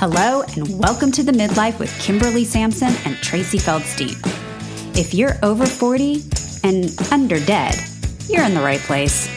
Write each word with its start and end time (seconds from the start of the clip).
Hello, 0.00 0.40
and 0.56 0.78
welcome 0.78 1.12
to 1.12 1.22
the 1.22 1.30
Midlife 1.30 1.78
with 1.78 1.94
Kimberly 2.00 2.46
Sampson 2.46 2.88
and 3.04 3.16
Tracy 3.16 3.58
Feldstein. 3.58 4.16
If 4.96 5.12
you're 5.12 5.34
over 5.42 5.66
40 5.66 6.22
and 6.64 6.90
under 7.12 7.38
dead, 7.38 7.74
you're 8.26 8.42
in 8.42 8.54
the 8.54 8.62
right 8.62 8.80
place. 8.80 9.28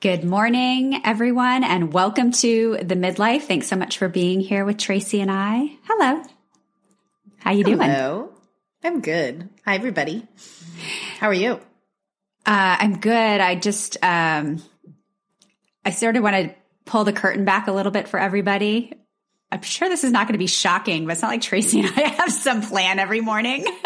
Good 0.00 0.24
morning, 0.24 1.02
everyone, 1.04 1.62
and 1.62 1.92
welcome 1.92 2.32
to 2.32 2.78
the 2.82 2.94
Midlife. 2.94 3.42
Thanks 3.42 3.66
so 3.66 3.76
much 3.76 3.98
for 3.98 4.08
being 4.08 4.40
here 4.40 4.64
with 4.64 4.78
Tracy 4.78 5.20
and 5.20 5.30
I. 5.30 5.76
Hello. 5.84 6.22
How 7.40 7.50
you 7.50 7.64
doing? 7.64 7.78
Hello. 7.78 8.32
I'm 8.82 9.02
good. 9.02 9.50
Hi, 9.66 9.74
everybody. 9.74 10.26
How 11.18 11.28
are 11.28 11.34
you? 11.34 11.60
Uh, 12.46 12.76
I'm 12.80 12.98
good. 12.98 13.40
I 13.40 13.54
just, 13.54 13.96
um, 14.02 14.62
I 15.84 15.90
sort 15.90 16.16
of 16.16 16.22
want 16.22 16.36
to 16.36 16.54
pull 16.84 17.04
the 17.04 17.12
curtain 17.12 17.44
back 17.44 17.68
a 17.68 17.72
little 17.72 17.92
bit 17.92 18.08
for 18.08 18.18
everybody. 18.18 18.92
I'm 19.52 19.62
sure 19.62 19.88
this 19.88 20.04
is 20.04 20.12
not 20.12 20.26
going 20.26 20.34
to 20.34 20.38
be 20.38 20.46
shocking, 20.46 21.06
but 21.06 21.12
it's 21.12 21.22
not 21.22 21.28
like 21.28 21.42
Tracy 21.42 21.80
and 21.80 21.88
I 21.88 22.00
have 22.18 22.32
some 22.32 22.62
plan 22.62 22.98
every 22.98 23.20
morning 23.20 23.62
because 23.62 23.82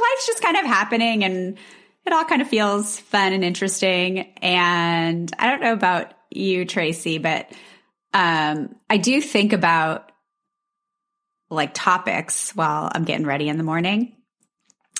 life's 0.00 0.26
just 0.26 0.42
kind 0.42 0.56
of 0.56 0.64
happening 0.64 1.24
and 1.24 1.58
it 2.04 2.12
all 2.12 2.24
kind 2.24 2.42
of 2.42 2.48
feels 2.48 2.98
fun 2.98 3.32
and 3.32 3.44
interesting. 3.44 4.32
And 4.40 5.32
I 5.38 5.48
don't 5.48 5.60
know 5.60 5.72
about 5.72 6.14
you, 6.30 6.64
Tracy, 6.64 7.18
but 7.18 7.50
um, 8.14 8.74
I 8.90 8.96
do 8.96 9.20
think 9.20 9.52
about 9.52 10.10
like 11.50 11.72
topics 11.74 12.56
while 12.56 12.90
I'm 12.92 13.04
getting 13.04 13.26
ready 13.26 13.48
in 13.48 13.58
the 13.58 13.64
morning, 13.64 14.16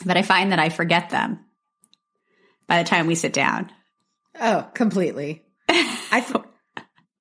but 0.04 0.16
I 0.16 0.22
find 0.22 0.52
that 0.52 0.58
I 0.58 0.68
forget 0.68 1.10
them 1.10 1.40
by 2.66 2.82
the 2.82 2.88
time 2.88 3.06
we 3.06 3.14
sit 3.14 3.32
down. 3.32 3.70
Oh, 4.40 4.66
completely. 4.74 5.42
I, 5.68 6.18
f- 6.18 6.44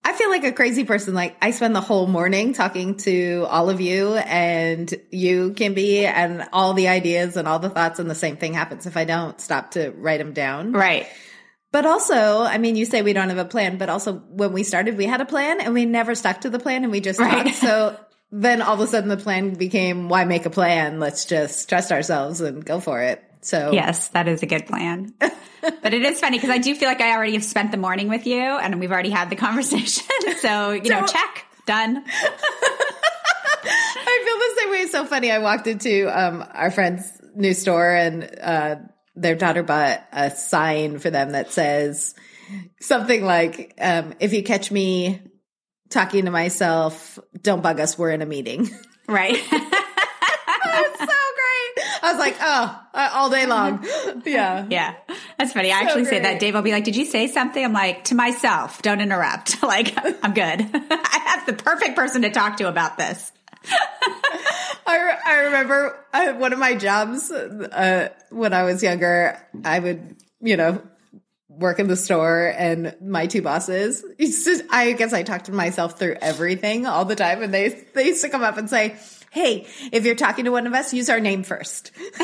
I 0.03 0.13
feel 0.13 0.29
like 0.29 0.43
a 0.43 0.51
crazy 0.51 0.83
person. 0.83 1.13
Like 1.13 1.35
I 1.41 1.51
spend 1.51 1.75
the 1.75 1.81
whole 1.81 2.07
morning 2.07 2.53
talking 2.53 2.97
to 2.97 3.45
all 3.49 3.69
of 3.69 3.81
you 3.81 4.15
and 4.15 4.93
you, 5.11 5.51
Kimby, 5.51 6.03
and 6.03 6.47
all 6.53 6.73
the 6.73 6.87
ideas 6.87 7.37
and 7.37 7.47
all 7.47 7.59
the 7.59 7.69
thoughts, 7.69 7.99
and 7.99 8.09
the 8.09 8.15
same 8.15 8.37
thing 8.37 8.53
happens 8.53 8.85
if 8.85 8.97
I 8.97 9.05
don't 9.05 9.39
stop 9.39 9.71
to 9.71 9.91
write 9.91 10.17
them 10.17 10.33
down. 10.33 10.71
Right. 10.73 11.07
But 11.71 11.85
also, 11.85 12.41
I 12.41 12.57
mean, 12.57 12.75
you 12.75 12.85
say 12.85 13.01
we 13.01 13.13
don't 13.13 13.29
have 13.29 13.37
a 13.37 13.45
plan, 13.45 13.77
but 13.77 13.89
also 13.89 14.13
when 14.13 14.51
we 14.51 14.63
started, 14.63 14.97
we 14.97 15.05
had 15.05 15.21
a 15.21 15.25
plan 15.25 15.61
and 15.61 15.73
we 15.73 15.85
never 15.85 16.15
stuck 16.15 16.41
to 16.41 16.49
the 16.49 16.59
plan 16.59 16.83
and 16.83 16.91
we 16.91 16.99
just 16.99 17.17
Right. 17.19 17.45
talked. 17.45 17.57
So 17.57 17.97
then 18.29 18.61
all 18.61 18.73
of 18.73 18.81
a 18.81 18.87
sudden 18.87 19.07
the 19.09 19.15
plan 19.17 19.53
became, 19.53 20.09
why 20.09 20.25
make 20.25 20.45
a 20.45 20.49
plan? 20.49 20.99
Let's 20.99 21.23
just 21.23 21.69
trust 21.69 21.93
ourselves 21.93 22.41
and 22.41 22.65
go 22.65 22.81
for 22.81 23.01
it. 23.01 23.23
So 23.41 23.71
Yes, 23.73 24.09
that 24.09 24.27
is 24.27 24.43
a 24.43 24.45
good 24.45 24.67
plan. 24.67 25.13
but 25.19 25.93
it 25.93 26.03
is 26.03 26.19
funny 26.19 26.37
because 26.37 26.49
I 26.49 26.57
do 26.57 26.75
feel 26.75 26.87
like 26.87 27.01
I 27.01 27.11
already 27.11 27.33
have 27.33 27.43
spent 27.43 27.71
the 27.71 27.77
morning 27.77 28.07
with 28.07 28.25
you 28.27 28.39
and 28.39 28.79
we've 28.79 28.91
already 28.91 29.09
had 29.09 29.29
the 29.29 29.35
conversation. 29.47 30.05
So, 30.39 30.71
you 30.71 30.89
know, 30.89 31.05
check, 31.05 31.45
done. 31.67 32.03
I 33.63 34.23
feel 34.25 34.37
the 34.39 34.55
same 34.59 34.71
way. 34.71 34.77
It's 34.77 34.91
so 34.91 35.05
funny. 35.05 35.31
I 35.31 35.37
walked 35.37 35.67
into 35.67 36.07
um, 36.07 36.43
our 36.51 36.71
friend's 36.71 37.07
new 37.35 37.53
store 37.53 37.93
and 37.93 38.27
uh, 38.41 38.77
their 39.15 39.35
daughter 39.35 39.61
bought 39.61 40.01
a 40.11 40.31
sign 40.31 40.97
for 40.97 41.11
them 41.11 41.33
that 41.33 41.51
says 41.51 42.15
something 42.79 43.23
like, 43.23 43.75
um, 43.79 44.13
if 44.19 44.33
you 44.33 44.41
catch 44.41 44.71
me 44.71 45.21
talking 45.89 46.25
to 46.25 46.31
myself, 46.31 47.19
don't 47.41 47.61
bug 47.61 47.79
us. 47.79 47.97
We're 47.97 48.11
in 48.11 48.21
a 48.21 48.25
meeting. 48.25 48.69
Right. 49.07 49.37
It's 52.11 52.19
so 52.19 52.23
great. 52.23 52.41
I 52.41 52.57
was 52.59 52.71
like, 52.71 52.75
oh, 52.75 52.81
uh, 52.93 53.09
all 53.13 53.29
day 53.29 53.45
long. 53.45 53.87
Yeah. 54.25 54.65
yeah. 54.69 54.95
That's 55.37 55.53
funny. 55.53 55.71
I 55.71 55.79
actually 55.79 56.05
say 56.05 56.19
that. 56.19 56.29
great. 56.31 56.39
Dave 56.39 56.53
will 56.53 56.61
be 56.61 56.71
like, 56.71 56.83
Did 56.83 56.95
you 56.95 57.05
say 57.05 57.27
something? 57.27 57.63
I'm 57.63 57.73
like, 57.73 58.05
To 58.05 58.15
myself, 58.15 58.81
don't 58.81 59.01
interrupt. 59.01 59.63
like, 59.63 59.93
I'm 60.23 60.33
good. 60.33 60.61
I 60.91 61.21
have 61.25 61.45
the 61.45 61.53
perfect 61.53 61.95
person 61.95 62.21
to 62.23 62.29
talk 62.29 62.57
to 62.57 62.67
about 62.67 62.97
this. 62.97 63.31
I, 64.85 64.97
re- 64.97 65.17
I 65.25 65.33
remember 65.45 66.05
uh, 66.13 66.33
one 66.33 66.53
of 66.53 66.59
my 66.59 66.75
jobs 66.75 67.31
uh, 67.31 68.09
when 68.29 68.53
I 68.53 68.63
was 68.63 68.81
younger, 68.83 69.37
I 69.63 69.79
would, 69.79 70.15
you 70.41 70.57
know, 70.57 70.81
work 71.47 71.79
in 71.79 71.87
the 71.87 71.95
store 71.95 72.53
and 72.57 72.95
my 73.01 73.27
two 73.27 73.41
bosses, 73.41 74.03
it's 74.17 74.45
just, 74.45 74.63
I 74.71 74.93
guess 74.93 75.13
I 75.13 75.23
talked 75.23 75.45
to 75.45 75.51
myself 75.51 75.99
through 75.99 76.15
everything 76.21 76.85
all 76.85 77.05
the 77.05 77.15
time. 77.15 77.43
And 77.43 77.53
they, 77.53 77.69
they 77.93 78.07
used 78.07 78.23
to 78.23 78.29
come 78.29 78.41
up 78.41 78.57
and 78.57 78.69
say, 78.69 78.95
Hey, 79.31 79.65
if 79.93 80.03
you're 80.03 80.15
talking 80.15 80.43
to 80.43 80.51
one 80.51 80.67
of 80.67 80.73
us, 80.73 80.93
use 80.93 81.09
our 81.09 81.21
name 81.21 81.43
first. 81.43 81.91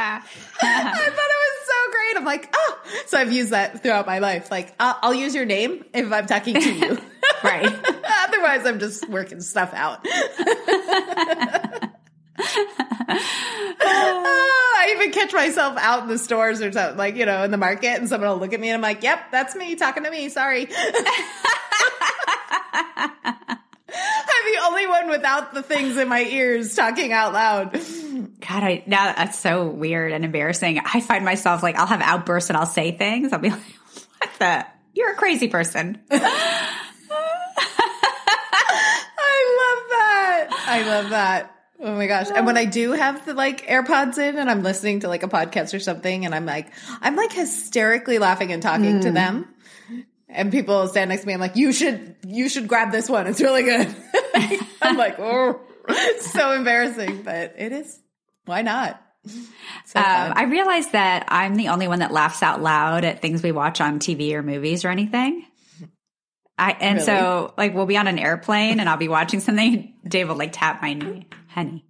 I 0.00 0.20
thought 0.60 0.74
it 0.74 1.14
was 1.14 1.66
so 1.66 1.92
great. 1.92 2.16
I'm 2.16 2.24
like, 2.24 2.52
oh, 2.52 2.78
so 3.06 3.16
I've 3.16 3.32
used 3.32 3.52
that 3.52 3.80
throughout 3.80 4.08
my 4.08 4.18
life. 4.18 4.50
Like, 4.50 4.74
I'll, 4.80 4.98
I'll 5.00 5.14
use 5.14 5.36
your 5.36 5.44
name 5.44 5.84
if 5.94 6.12
I'm 6.12 6.26
talking 6.26 6.54
to 6.54 6.72
you. 6.72 6.98
right. 7.44 7.64
Otherwise, 8.28 8.66
I'm 8.66 8.80
just 8.80 9.08
working 9.08 9.40
stuff 9.40 9.72
out. 9.72 10.04
Oh, 13.80 14.74
I 14.78 14.94
even 14.96 15.12
catch 15.12 15.32
myself 15.32 15.78
out 15.78 16.02
in 16.02 16.08
the 16.08 16.18
stores 16.18 16.60
or 16.60 16.72
something, 16.72 16.98
like, 16.98 17.14
you 17.14 17.24
know, 17.24 17.44
in 17.44 17.52
the 17.52 17.56
market, 17.56 18.00
and 18.00 18.08
someone 18.08 18.30
will 18.30 18.38
look 18.38 18.52
at 18.52 18.58
me 18.58 18.68
and 18.68 18.74
I'm 18.74 18.82
like, 18.82 19.04
yep, 19.04 19.30
that's 19.30 19.54
me 19.54 19.76
talking 19.76 20.02
to 20.02 20.10
me. 20.10 20.28
Sorry. 20.28 20.68
I'm 23.94 24.54
the 24.54 24.60
only 24.66 24.86
one 24.86 25.08
without 25.08 25.54
the 25.54 25.62
things 25.62 25.96
in 25.96 26.08
my 26.08 26.22
ears 26.22 26.74
talking 26.74 27.12
out 27.12 27.32
loud. 27.32 27.72
God, 27.72 28.62
I 28.62 28.82
now 28.86 29.12
that's 29.14 29.38
so 29.38 29.68
weird 29.68 30.12
and 30.12 30.24
embarrassing. 30.24 30.80
I 30.84 31.00
find 31.00 31.24
myself 31.24 31.62
like 31.62 31.76
I'll 31.76 31.86
have 31.86 32.02
outbursts 32.02 32.50
and 32.50 32.56
I'll 32.56 32.66
say 32.66 32.92
things. 32.92 33.32
I'll 33.32 33.38
be 33.38 33.50
like, 33.50 33.60
"What 34.18 34.30
the? 34.38 34.66
You're 34.94 35.12
a 35.12 35.16
crazy 35.16 35.48
person." 35.48 35.98
I 36.10 36.20
love 39.58 39.90
that. 39.90 40.64
I 40.66 40.82
love 40.86 41.10
that. 41.10 41.54
Oh 41.80 41.94
my 41.94 42.08
gosh. 42.08 42.26
And 42.34 42.44
when 42.44 42.56
I 42.56 42.64
do 42.64 42.92
have 42.92 43.24
the 43.24 43.34
like 43.34 43.66
AirPods 43.66 44.18
in 44.18 44.36
and 44.36 44.50
I'm 44.50 44.62
listening 44.62 45.00
to 45.00 45.08
like 45.08 45.22
a 45.22 45.28
podcast 45.28 45.74
or 45.74 45.78
something 45.78 46.24
and 46.24 46.34
I'm 46.34 46.44
like, 46.44 46.72
I'm 47.00 47.14
like 47.14 47.32
hysterically 47.32 48.18
laughing 48.18 48.52
and 48.52 48.60
talking 48.60 49.00
to 49.00 49.08
hmm. 49.08 49.14
them. 49.14 49.54
And 50.28 50.52
people 50.52 50.86
stand 50.88 51.08
next 51.08 51.22
to 51.22 51.26
me. 51.26 51.32
I'm 51.34 51.40
like, 51.40 51.56
you 51.56 51.72
should, 51.72 52.16
you 52.26 52.48
should 52.48 52.68
grab 52.68 52.92
this 52.92 53.08
one. 53.08 53.26
It's 53.26 53.40
really 53.40 53.62
good. 53.62 53.94
I'm 54.82 54.96
like, 54.96 55.18
oh, 55.18 55.60
it's 55.88 56.30
so 56.32 56.52
embarrassing, 56.52 57.22
but 57.22 57.54
it 57.56 57.72
is. 57.72 57.98
Why 58.44 58.62
not? 58.62 59.00
So 59.86 59.98
Um. 59.98 60.32
I 60.36 60.44
realize 60.44 60.90
that 60.90 61.26
I'm 61.28 61.54
the 61.54 61.68
only 61.68 61.88
one 61.88 61.98
that 62.00 62.12
laughs 62.12 62.42
out 62.42 62.62
loud 62.62 63.04
at 63.04 63.20
things 63.20 63.42
we 63.42 63.52
watch 63.52 63.80
on 63.80 63.98
TV 63.98 64.32
or 64.32 64.42
movies 64.42 64.84
or 64.84 64.88
anything. 64.88 65.44
I 66.56 66.72
and 66.72 67.00
so 67.00 67.54
like 67.56 67.74
we'll 67.74 67.86
be 67.86 67.96
on 67.96 68.08
an 68.08 68.18
airplane 68.18 68.80
and 68.80 68.88
I'll 68.88 68.96
be 68.96 69.08
watching 69.08 69.40
something. 69.40 69.94
Dave 70.08 70.28
will 70.28 70.36
like 70.36 70.50
tap 70.52 70.82
my 70.82 70.92
knee, 70.94 71.28
honey. 71.48 71.84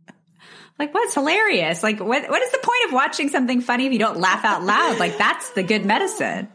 Like 0.78 0.92
what's 0.92 1.14
hilarious? 1.14 1.82
Like 1.82 2.00
what? 2.00 2.28
What 2.28 2.42
is 2.42 2.52
the 2.52 2.58
point 2.58 2.80
of 2.86 2.92
watching 2.92 3.30
something 3.30 3.60
funny 3.62 3.86
if 3.86 3.92
you 3.92 3.98
don't 3.98 4.18
laugh 4.18 4.44
out 4.44 4.62
loud? 4.62 4.98
Like 4.98 5.16
that's 5.16 5.50
the 5.50 5.62
good 5.62 5.86
medicine. 5.86 6.48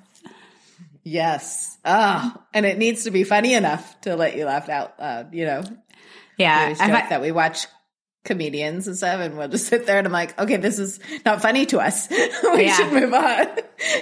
Yes. 1.03 1.78
Ah, 1.86 2.41
and 2.53 2.66
it 2.66 2.78
needs 2.78 3.03
to 3.03 3.12
be 3.12 3.24
funny 3.24 3.53
enough 3.53 4.00
to 4.02 4.16
let 4.16 4.36
you 4.36 4.46
laugh 4.46 4.69
out 4.69 5.00
loud, 5.00 5.34
you 5.34 5.46
know? 5.46 5.64
Yeah, 6.38 6.58
I 6.58 6.74
joke 6.74 6.91
might- 6.94 7.09
that 7.09 7.22
we 7.22 7.31
watch 7.31 7.68
comedians 8.25 8.88
and 8.88 8.96
stuff, 8.97 9.19
and 9.19 9.38
we'll 9.38 9.50
just 9.50 9.68
sit 9.68 9.86
there 9.86 9.97
and 9.97 10.08
I'm 10.08 10.14
like, 10.14 10.40
okay, 10.40 10.56
this 10.58 10.80
is 10.80 11.00
not 11.25 11.41
funny 11.41 11.66
to 11.68 11.80
us. 11.80 12.09
we 12.53 12.66
Yeah. 12.66 12.74
should 12.75 12.94
move 12.94 13.14
on. 13.14 13.47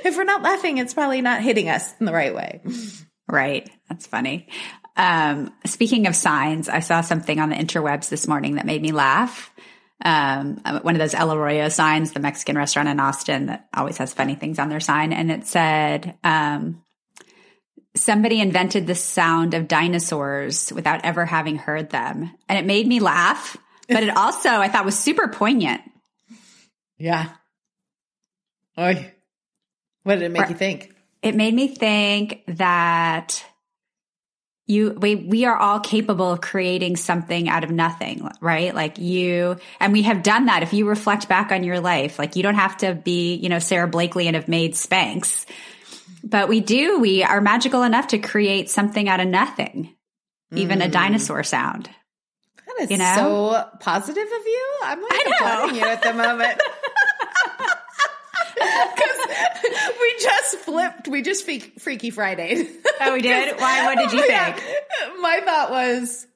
If 0.06 0.16
we're 0.16 0.24
not 0.26 0.44
laughing, 0.44 0.78
it's 0.78 0.94
probably 0.94 1.22
not 1.22 1.42
hitting 1.42 1.70
us 1.70 1.94
in 2.00 2.06
the 2.06 2.14
right 2.14 2.34
way. 2.36 2.62
Right. 3.28 3.70
That's 3.90 4.06
funny. 4.06 4.48
Um, 4.96 5.52
speaking 5.66 6.06
of 6.06 6.16
signs, 6.16 6.70
I 6.70 6.82
saw 6.82 7.02
something 7.02 7.40
on 7.40 7.50
the 7.50 7.56
interwebs 7.56 8.10
this 8.10 8.28
morning 8.28 8.56
that 8.56 8.66
made 8.66 8.82
me 8.82 8.92
laugh. 8.92 9.52
Um, 10.04 10.58
one 10.82 10.96
of 10.96 11.00
those 11.00 11.14
El 11.14 11.32
Arroyo 11.34 11.70
signs, 11.70 12.12
the 12.12 12.20
Mexican 12.20 12.58
restaurant 12.58 12.90
in 12.90 13.00
Austin 13.00 13.48
that 13.48 13.68
always 13.74 13.98
has 13.98 14.14
funny 14.14 14.36
things 14.36 14.60
on 14.60 14.70
their 14.70 14.80
sign. 14.80 15.14
And 15.14 15.32
it 15.32 15.46
said, 15.48 16.18
um, 16.24 16.84
somebody 17.96 18.40
invented 18.42 18.88
the 18.88 18.96
sound 18.96 19.54
of 19.54 19.68
dinosaurs 19.68 20.72
without 20.74 21.04
ever 21.04 21.26
having 21.26 21.58
heard 21.58 21.90
them. 21.90 22.32
And 22.48 22.58
it 22.58 22.66
made 22.66 22.88
me 22.88 23.00
laugh, 23.00 23.58
but 23.90 24.04
it 24.04 24.16
also 24.16 24.50
I 24.50 24.68
thought 24.70 24.86
was 24.86 24.98
super 24.98 25.28
poignant. 25.28 25.82
Yeah. 26.98 27.30
Oy. 28.80 29.12
What 30.04 30.16
did 30.16 30.24
it 30.24 30.32
make 30.32 30.48
Or- 30.48 30.50
you 30.50 30.56
think? 30.56 30.94
it 31.22 31.36
made 31.36 31.54
me 31.54 31.68
think 31.68 32.42
that 32.48 33.46
you 34.66 34.92
we 35.00 35.14
we 35.16 35.46
are 35.46 35.56
all 35.56 35.80
capable 35.80 36.32
of 36.32 36.42
creating 36.42 36.96
something 36.96 37.48
out 37.50 37.64
of 37.64 37.70
nothing 37.70 38.28
right 38.40 38.74
like 38.74 38.98
you 38.98 39.58
and 39.80 39.92
we 39.94 40.02
have 40.04 40.24
done 40.24 40.46
that 40.46 40.64
if 40.64 40.72
you 40.74 40.88
reflect 40.88 41.28
back 41.28 41.52
on 41.52 41.64
your 41.64 41.80
life 41.80 42.18
like 42.18 42.36
you 42.36 42.42
don't 42.44 42.56
have 42.56 42.78
to 42.78 42.96
be 42.96 43.36
you 43.36 43.50
know 43.50 43.60
Sara 43.60 43.88
Blakely 43.88 44.26
and 44.28 44.36
have 44.36 44.48
made 44.48 44.74
spanx 44.74 45.46
but 46.24 46.48
we 46.50 46.60
do 46.60 47.00
we 47.00 47.24
are 47.24 47.42
magical 47.42 47.84
enough 47.84 48.08
to 48.08 48.18
create 48.18 48.70
something 48.70 49.08
out 49.10 49.20
of 49.20 49.28
nothing 49.28 49.96
even 50.54 50.82
a 50.82 50.88
mm. 50.88 50.92
dinosaur 50.92 51.44
sound 51.44 51.90
That 52.68 52.84
is 52.84 52.92
You 52.92 52.98
know? 52.98 53.16
so 53.16 53.70
positive 53.80 54.28
of 54.28 54.46
you. 54.46 54.76
I'm 54.84 55.02
like 55.02 55.28
applauding 55.28 55.76
you 55.76 55.84
at 55.84 56.02
the 56.04 56.14
moment. 56.14 56.62
Because 58.56 59.96
we 60.00 60.16
just 60.20 60.56
flipped. 60.58 61.08
We 61.08 61.22
just 61.22 61.46
freak, 61.46 61.80
Freaky 61.80 62.10
Friday. 62.12 62.68
Oh, 63.00 63.14
we 63.14 63.22
did? 63.22 63.56
Why? 63.60 63.86
What 63.86 63.98
did 63.98 64.12
you 64.12 64.26
Yeah. 64.28 64.54
think? 64.54 65.22
My 65.22 65.42
thought 65.44 65.72
was 65.72 66.28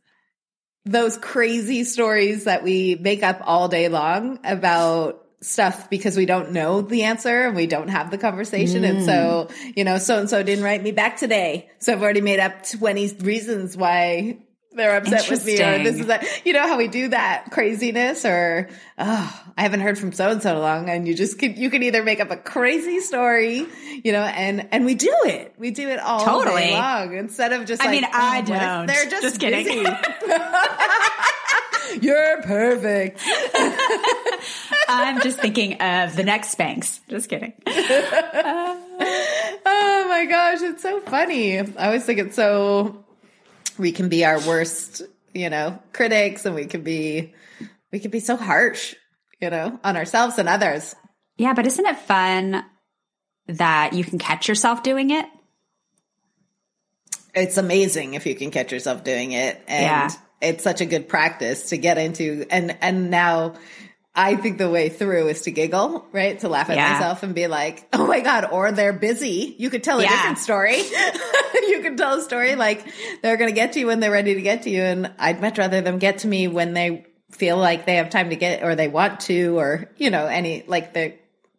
those 0.86 1.18
crazy 1.18 1.84
stories 1.84 2.46
that 2.46 2.64
we 2.64 2.96
make 2.96 3.22
up 3.24 3.42
all 3.44 3.68
day 3.68 3.90
long 3.90 4.40
about 4.44 5.25
stuff 5.46 5.90
because 5.90 6.18
we 6.18 6.26
don't 6.26 6.52
know 6.52 6.82
the 6.82 7.04
answer 7.04 7.46
and 7.48 7.56
we 7.56 7.68
don't 7.68 7.90
have 7.90 8.12
the 8.12 8.18
conversation. 8.18 8.84
And 8.84 9.04
so, 9.04 9.50
you 9.76 9.84
know, 9.84 9.98
so 9.98 10.20
and 10.20 10.30
so 10.30 10.44
didn't 10.44 10.64
write 10.64 10.84
me 10.84 10.92
back 10.92 11.18
today. 11.18 11.70
So 11.80 11.94
I've 11.94 12.02
already 12.02 12.22
made 12.22 12.40
up 12.40 12.68
20 12.68 13.18
reasons 13.22 13.78
why 13.78 14.40
they're 14.74 14.98
upset 14.98 15.30
with 15.30 15.46
me 15.46 15.54
or 15.62 15.82
this 15.84 16.00
is 16.00 16.08
that. 16.08 16.26
You 16.46 16.54
know 16.54 16.68
how 16.68 16.78
we 16.78 16.88
do 16.88 17.10
that 17.10 17.52
craziness 17.52 18.26
or, 18.26 18.70
oh, 18.98 19.44
I 19.58 19.62
haven't 19.62 19.80
heard 19.80 19.98
from 19.98 20.12
so 20.12 20.30
and 20.30 20.42
so 20.42 20.60
long 20.60 20.90
and 20.90 21.08
you 21.08 21.14
just 21.14 21.40
can, 21.40 21.56
you 21.56 21.70
can 21.70 21.82
either 21.84 22.04
make 22.04 22.20
up 22.20 22.32
a 22.32 22.38
crazy 22.38 23.00
story, 23.00 23.66
you 24.04 24.12
know, 24.12 24.24
and, 24.24 24.68
and 24.72 24.84
we 24.84 24.96
do 24.96 25.16
it. 25.26 25.54
We 25.58 25.72
do 25.72 25.88
it 25.90 26.00
all 26.00 26.26
Totally. 26.26 26.64
day 26.64 26.74
long 26.74 27.16
instead 27.16 27.54
of 27.54 27.66
just 27.66 27.82
I 27.82 27.86
like, 27.86 28.02
mean, 28.02 28.10
I 28.12 28.40
oh, 28.40 28.46
don't. 28.46 28.88
They're 28.88 29.10
just, 29.10 29.22
Just 29.22 29.40
kidding. 29.40 29.86
You're 32.02 32.42
perfect. 32.42 33.22
I'm 34.88 35.22
just 35.22 35.40
thinking 35.40 35.74
of 35.82 36.16
the 36.16 36.24
next 36.24 36.58
Spanx. 36.58 37.00
Just 37.10 37.30
kidding. 37.30 37.54
Oh 39.68 40.06
my 40.08 40.26
gosh, 40.26 40.62
it's 40.62 40.82
so 40.84 41.02
funny. 41.02 41.60
I 41.60 41.66
always 41.88 42.06
think 42.06 42.20
it's 42.20 42.36
so 42.36 43.04
we 43.78 43.92
can 43.92 44.08
be 44.08 44.24
our 44.24 44.40
worst, 44.48 45.02
you 45.34 45.50
know, 45.50 45.80
critics 45.92 46.46
and 46.46 46.56
we 46.56 46.66
can 46.66 46.82
be 46.82 47.34
we 47.92 48.00
can 48.00 48.12
be 48.12 48.20
so 48.22 48.38
harsh, 48.38 48.96
you 49.42 49.50
know, 49.50 49.78
on 49.84 49.98
ourselves 49.98 50.38
and 50.38 50.48
others. 50.48 50.96
Yeah, 51.38 51.54
but 51.54 51.68
isn't 51.68 51.86
it 51.86 51.98
fun 52.00 52.64
that 53.48 53.94
you 53.94 54.04
can 54.06 54.20
catch 54.20 54.48
yourself 54.48 54.84
doing 54.84 55.10
it? 55.10 55.26
It's 57.34 57.58
amazing 57.58 58.14
if 58.14 58.26
you 58.26 58.36
can 58.36 58.52
catch 58.52 58.72
yourself 58.72 59.04
doing 59.04 59.34
it 59.34 59.62
and 59.68 59.84
Yeah. 59.84 60.10
It's 60.42 60.64
such 60.64 60.82
a 60.82 60.86
good 60.86 61.08
practice 61.08 61.70
to 61.70 61.78
get 61.78 61.98
into 61.98 62.46
and 62.50 62.78
and 62.82 63.10
now 63.10 63.56
I 64.18 64.38
think 64.38 64.58
the 64.60 64.70
way 64.70 64.88
through 64.88 65.28
is 65.28 65.42
to 65.42 65.52
giggle, 65.52 66.06
right? 66.14 66.40
To 66.40 66.48
laugh 66.48 66.70
at 66.70 66.78
Yeah. 66.78 66.94
myself 66.94 67.22
and 67.24 67.36
be 67.36 67.48
like, 67.48 67.86
"Oh 67.92 68.08
my 68.08 68.22
god!" 68.22 68.48
Or 68.50 68.72
they're 68.72 68.94
busy. 68.94 69.54
You 69.60 69.70
could 69.70 69.84
tell 69.84 70.00
a 70.00 70.04
Yeah. 70.04 70.10
different 70.10 70.38
story. 70.40 70.78
you 71.68 71.82
could 71.82 71.98
tell 71.98 72.20
a 72.20 72.22
story 72.22 72.56
like 72.56 72.86
they're 73.22 73.36
going 73.36 73.50
to 73.50 73.56
get 73.56 73.74
to 73.74 73.80
you 73.82 73.88
when 73.88 74.00
they're 74.00 74.12
ready 74.12 74.36
to 74.36 74.42
get 74.42 74.62
to 74.64 74.70
you, 74.70 74.84
and 74.84 75.12
I'd 75.20 75.42
much 75.42 75.58
rather 75.58 75.82
them 75.82 75.98
get 76.00 76.20
to 76.20 76.30
me 76.30 76.48
when 76.48 76.74
they 76.74 77.06
feel 77.32 77.58
like 77.58 77.86
they 77.86 77.96
have 77.96 78.10
time 78.10 78.30
to 78.30 78.38
get 78.38 78.64
or 78.64 78.76
they 78.76 78.88
want 78.88 79.20
to, 79.22 79.60
or 79.60 79.92
you 79.98 80.10
know, 80.10 80.28
any 80.28 80.64
like 80.66 80.94
the 80.94 81.14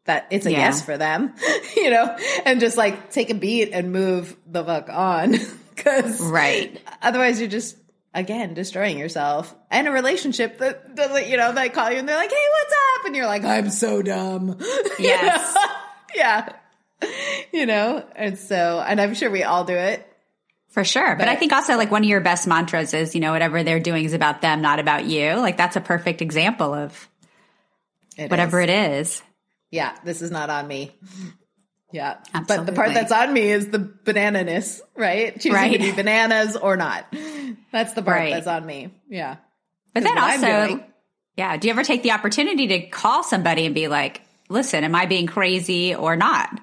that 0.06 0.26
it's 0.30 0.46
a 0.46 0.50
Yeah. 0.50 0.60
yes 0.60 0.82
for 0.82 0.96
them, 0.96 1.34
you 1.76 1.90
know, 1.90 2.16
and 2.46 2.58
just 2.58 2.78
like 2.78 3.10
take 3.10 3.28
a 3.28 3.34
beat 3.34 3.70
and 3.74 3.92
move 3.92 4.34
the 4.46 4.64
fuck 4.64 4.88
on 4.88 5.34
because 5.76 6.22
Right. 6.22 6.80
Otherwise, 7.02 7.38
you're 7.38 7.50
just 7.50 7.76
again 8.16 8.54
destroying 8.54 8.98
yourself 8.98 9.54
and 9.70 9.86
a 9.86 9.92
relationship 9.92 10.58
that 10.58 10.96
doesn't, 10.96 11.28
you 11.28 11.36
know, 11.36 11.52
they 11.52 11.68
call 11.68 11.90
you 11.92 11.98
and 11.98 12.08
they're 12.08 12.16
like, 12.16 12.30
"Hey, 12.30 12.46
what's 12.50 12.74
up?" 12.98 13.06
and 13.06 13.14
you're 13.14 13.26
like, 13.26 13.44
"I'm 13.44 13.70
so 13.70 14.02
dumb." 14.02 14.56
You 14.58 14.64
Yes. 14.98 15.54
know? 15.54 15.60
yeah. 16.16 16.52
You 17.52 17.66
know, 17.66 18.04
and 18.16 18.38
so, 18.38 18.82
and 18.84 19.00
I'm 19.00 19.14
sure 19.14 19.30
we 19.30 19.44
all 19.44 19.64
do 19.64 19.74
it. 19.74 20.04
For 20.70 20.82
sure. 20.84 21.10
But, 21.14 21.18
But- 21.20 21.28
I 21.28 21.36
think 21.36 21.52
also 21.52 21.76
like 21.76 21.90
one 21.90 22.02
of 22.02 22.08
your 22.08 22.20
best 22.20 22.46
mantras 22.46 22.92
is, 22.94 23.14
you 23.14 23.20
know, 23.20 23.32
whatever 23.32 23.62
they're 23.62 23.80
doing 23.80 24.04
is 24.04 24.12
about 24.14 24.40
them, 24.42 24.60
not 24.62 24.78
about 24.80 25.04
you. 25.04 25.34
Like 25.34 25.56
that's 25.56 25.76
a 25.76 25.80
perfect 25.80 26.20
example 26.22 26.74
of 26.74 27.08
It 28.16 28.30
whatever 28.30 28.60
is. 28.60 28.68
it 28.68 28.72
is. 28.72 29.22
Yeah, 29.70 29.94
this 30.04 30.22
is 30.22 30.30
not 30.30 30.48
on 30.50 30.66
me. 30.66 30.94
Yeah, 31.96 32.16
but 32.46 32.66
the 32.66 32.72
part 32.72 32.92
that's 32.94 33.10
on 33.12 33.32
me 33.32 33.50
is 33.50 33.68
the 33.70 33.78
banananess, 33.78 34.80
right? 34.96 35.32
Choosing 35.34 35.52
Right. 35.52 35.72
to 35.72 35.78
be 35.78 35.92
bananas 35.92 36.56
or 36.56 36.76
not. 36.76 37.06
That's 37.72 37.94
the 37.94 38.02
part 38.02 38.18
Right. 38.18 38.32
that's 38.34 38.46
on 38.46 38.64
me. 38.66 38.90
Yeah. 39.08 39.36
But 39.94 40.02
then 40.02 40.18
also, 40.18 40.66
doing. 40.66 40.84
yeah, 41.36 41.56
do 41.56 41.68
you 41.68 41.72
ever 41.72 41.82
take 41.84 42.02
the 42.02 42.12
opportunity 42.12 42.66
to 42.66 42.80
call 42.88 43.22
somebody 43.22 43.64
and 43.66 43.74
be 43.74 43.88
like, 43.88 44.20
listen, 44.48 44.84
am 44.84 44.94
I 44.94 45.06
being 45.06 45.26
crazy 45.26 45.94
or 45.94 46.16
not? 46.16 46.60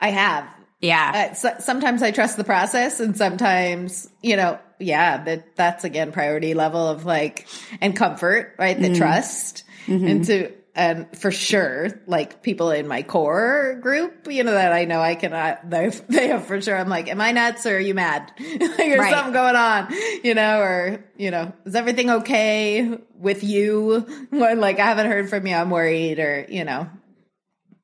I 0.00 0.10
have. 0.10 0.46
Yeah. 0.80 1.30
Uh, 1.30 1.34
so, 1.34 1.54
sometimes 1.58 2.02
I 2.04 2.12
trust 2.12 2.36
the 2.36 2.44
process, 2.44 3.00
and 3.00 3.16
sometimes, 3.16 4.08
you 4.22 4.36
know, 4.36 4.60
yeah, 4.78 5.24
that 5.24 5.56
that's 5.56 5.82
again 5.82 6.12
priority 6.12 6.54
level 6.54 6.86
of 6.86 7.04
like 7.04 7.48
and 7.80 7.96
comfort, 7.96 8.54
right? 8.58 8.80
The 8.80 8.94
trust, 8.94 9.64
and 9.88 10.24
to 10.26 10.52
and 10.78 11.18
for 11.18 11.32
sure, 11.32 12.00
like 12.06 12.40
people 12.42 12.70
in 12.70 12.86
my 12.86 13.02
core 13.02 13.78
group, 13.82 14.28
you 14.30 14.44
know, 14.44 14.52
that 14.52 14.72
I 14.72 14.84
know 14.84 15.00
I 15.00 15.16
cannot. 15.16 15.68
They 15.68 15.88
they 16.08 16.28
have 16.28 16.46
for 16.46 16.60
sure. 16.60 16.76
I'm 16.76 16.88
like, 16.88 17.08
am 17.08 17.20
I 17.20 17.32
nuts 17.32 17.66
or 17.66 17.76
are 17.76 17.80
you 17.80 17.94
mad? 17.94 18.32
like, 18.38 18.76
there's 18.76 18.98
Right. 19.00 19.12
something 19.12 19.32
going 19.32 19.56
on, 19.56 19.92
you 20.22 20.34
know, 20.34 20.60
or 20.60 21.04
you 21.16 21.32
know, 21.32 21.52
is 21.66 21.74
everything 21.74 22.08
okay 22.10 22.96
with 23.14 23.42
you? 23.42 24.06
When 24.30 24.60
like 24.60 24.78
I 24.78 24.86
haven't 24.86 25.10
heard 25.10 25.28
from 25.28 25.46
you, 25.46 25.54
I'm 25.54 25.70
worried, 25.70 26.20
or 26.20 26.46
you 26.48 26.64
know, 26.64 26.88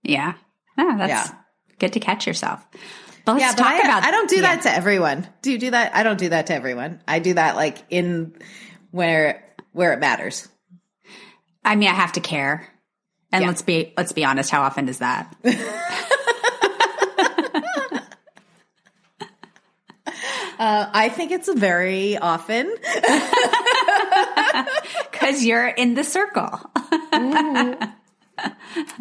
yeah. 0.02 0.34
No, 0.78 0.96
that's 0.96 1.10
Yeah. 1.30 1.34
good 1.80 1.92
to 1.94 2.00
catch 2.00 2.26
yourself. 2.26 2.64
But 3.24 3.32
let's 3.32 3.44
yeah, 3.44 3.52
talk 3.52 3.72
I, 3.72 3.78
about 3.80 4.04
I 4.04 4.10
don't 4.12 4.28
do 4.30 4.36
yeah. 4.36 4.42
that 4.54 4.62
to 4.62 4.70
everyone. 4.70 5.26
Do 5.42 5.50
you 5.50 5.58
do 5.58 5.70
that? 5.72 5.96
I 5.96 6.04
don't 6.04 6.18
do 6.18 6.28
that 6.28 6.46
to 6.46 6.54
everyone. 6.54 7.00
I 7.08 7.18
do 7.18 7.34
that 7.34 7.56
like 7.56 7.78
in 7.90 8.34
where 8.92 9.42
where 9.72 9.92
it 9.94 9.98
matters. 9.98 10.46
I 11.64 11.74
mean, 11.76 11.88
I 11.88 11.94
have 11.94 12.12
to 12.12 12.20
care. 12.20 12.68
And 13.34 13.42
Yeah. 13.42 13.48
let's 13.48 13.62
be 13.62 13.92
let's 13.96 14.12
be 14.12 14.24
honest, 14.24 14.48
how 14.48 14.62
often 14.62 14.88
is 14.88 14.98
that? 14.98 15.34
Uh, 20.56 20.88
I 20.92 21.08
think 21.08 21.32
it's 21.32 21.52
very 21.52 22.16
often. 22.16 22.72
Because 25.10 25.44
you're 25.44 25.66
in 25.66 25.94
the 25.94 26.04
circle. 26.04 26.60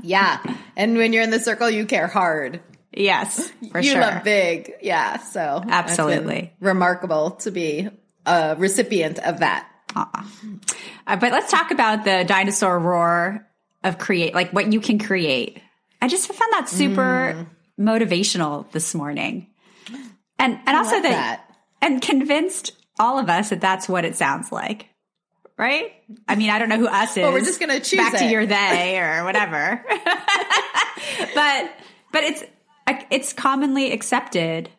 Yeah, 0.02 0.40
and 0.78 0.96
when 0.98 1.12
you're 1.14 1.24
in 1.24 1.30
the 1.32 1.40
circle, 1.40 1.70
you 1.70 1.86
care 1.86 2.08
hard. 2.08 2.62
yes, 2.96 3.52
for 3.72 3.80
you 3.82 3.92
sure. 3.92 4.02
love 4.02 4.24
big. 4.24 4.74
Yeah, 4.82 5.18
so 5.18 5.62
Absolutely. 5.68 6.54
remarkable 6.60 7.32
to 7.42 7.52
be 7.52 7.90
a 8.26 8.56
recipient 8.58 9.20
of 9.20 9.40
that. 9.40 9.68
Uh, 9.96 10.06
but 11.08 11.32
let's 11.32 11.52
talk 11.52 11.72
about 11.72 12.06
the 12.06 12.24
dinosaur 12.28 12.80
roar 12.80 13.46
of 13.84 13.98
create, 13.98 14.34
like 14.34 14.52
what 14.52 14.72
you 14.72 14.80
can 14.80 15.00
create. 15.00 15.62
I 16.02 16.08
just 16.08 16.28
found 16.28 16.54
that 16.54 16.70
super 16.70 17.36
mm. 17.36 17.48
motivational 17.80 18.70
this 18.72 18.94
morning, 18.94 19.48
and 20.38 20.60
and 20.66 20.78
also 20.78 21.02
that, 21.02 21.02
that. 21.02 21.56
and 21.82 22.02
convinced 22.02 22.74
all 23.00 23.20
of 23.20 23.30
us 23.30 23.50
that 23.50 23.62
that's 23.62 23.88
what 23.88 24.06
it 24.06 24.16
sounds 24.16 24.52
like, 24.52 24.88
right? 25.58 25.94
I 26.28 26.36
mean, 26.36 26.50
I 26.50 26.60
don't 26.60 26.70
know 26.70 26.78
who 26.78 26.88
us 26.88 27.16
is. 27.16 27.24
we're 27.24 27.40
just 27.40 27.60
gonna 27.60 27.80
choose 27.80 28.00
back 28.00 28.18
to 28.18 28.26
your 28.26 28.46
they 28.46 29.00
or 29.00 29.24
whatever, 29.24 29.84
but 31.36 31.72
but 32.12 32.24
it's 32.24 32.44
it's 33.10 33.34
commonly 33.34 33.92
accepted 33.92 34.70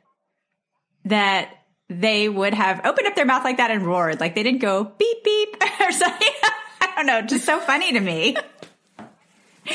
that 1.05 1.51
they 1.89 2.29
would 2.29 2.55
have 2.55 2.81
opened 2.85 3.07
up 3.07 3.15
their 3.15 3.27
mouth 3.27 3.45
like 3.45 3.59
that 3.59 3.71
and 3.71 3.87
roared. 3.87 4.21
Like 4.21 4.35
they 4.35 4.43
didn't 4.43 4.61
go 4.61 4.85
beep 4.85 5.25
beep 5.25 5.57
or 5.81 5.93
something. 5.93 6.29
I 6.81 6.93
don't 6.97 7.07
know. 7.07 7.23
Just 7.23 7.45
so 7.45 7.59
funny 7.61 7.93
to 7.93 8.01
me. 8.01 8.37
Oh, 9.67 9.73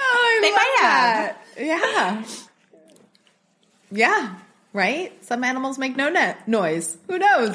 I 0.00 0.38
They 0.42 0.50
love 0.50 0.56
might 0.56 0.76
have. 0.80 1.36
Yeah, 1.56 2.24
yeah. 3.90 4.34
Right? 4.72 5.24
Some 5.24 5.44
animals 5.44 5.78
make 5.78 5.96
no 5.96 6.08
net 6.08 6.48
noise. 6.48 6.98
Who 7.06 7.18
knows? 7.18 7.54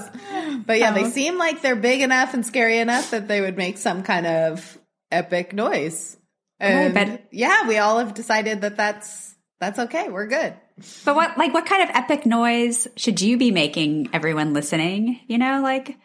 But 0.65 0.79
yeah, 0.79 0.91
Oh. 0.91 0.93
they 0.93 1.09
seem 1.09 1.37
like 1.37 1.61
they're 1.61 1.75
big 1.75 2.01
enough 2.01 2.33
and 2.33 2.45
scary 2.45 2.79
enough 2.79 3.11
that 3.11 3.27
they 3.27 3.41
would 3.41 3.57
make 3.57 3.77
some 3.77 4.03
kind 4.03 4.25
of 4.25 4.77
epic 5.11 5.53
noise. 5.53 6.15
And 6.61 6.93
but- 6.93 7.23
yeah, 7.31 7.67
we 7.67 7.77
all 7.77 7.99
have 7.99 8.13
decided 8.13 8.61
that 8.61 8.77
that's 8.77 9.35
that's 9.59 9.79
okay. 9.79 10.07
We're 10.09 10.27
good. 10.27 10.53
But 11.03 11.15
what, 11.15 11.37
like, 11.37 11.53
what 11.53 11.65
kind 11.65 11.83
of 11.83 11.93
epic 11.93 12.25
noise 12.25 12.87
should 12.95 13.19
you 13.19 13.37
be 13.37 13.51
making? 13.51 14.09
Everyone 14.13 14.53
listening, 14.53 15.19
you 15.27 15.37
know, 15.37 15.61
like, 15.61 15.97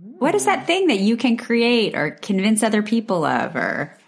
what 0.00 0.36
is 0.36 0.44
that 0.44 0.60
hmm. 0.60 0.66
thing 0.66 0.86
that 0.86 1.00
you 1.00 1.16
can 1.16 1.36
create 1.36 1.96
or 1.96 2.12
convince 2.12 2.62
other 2.62 2.82
people 2.82 3.24
of, 3.24 3.56
or, 3.56 3.98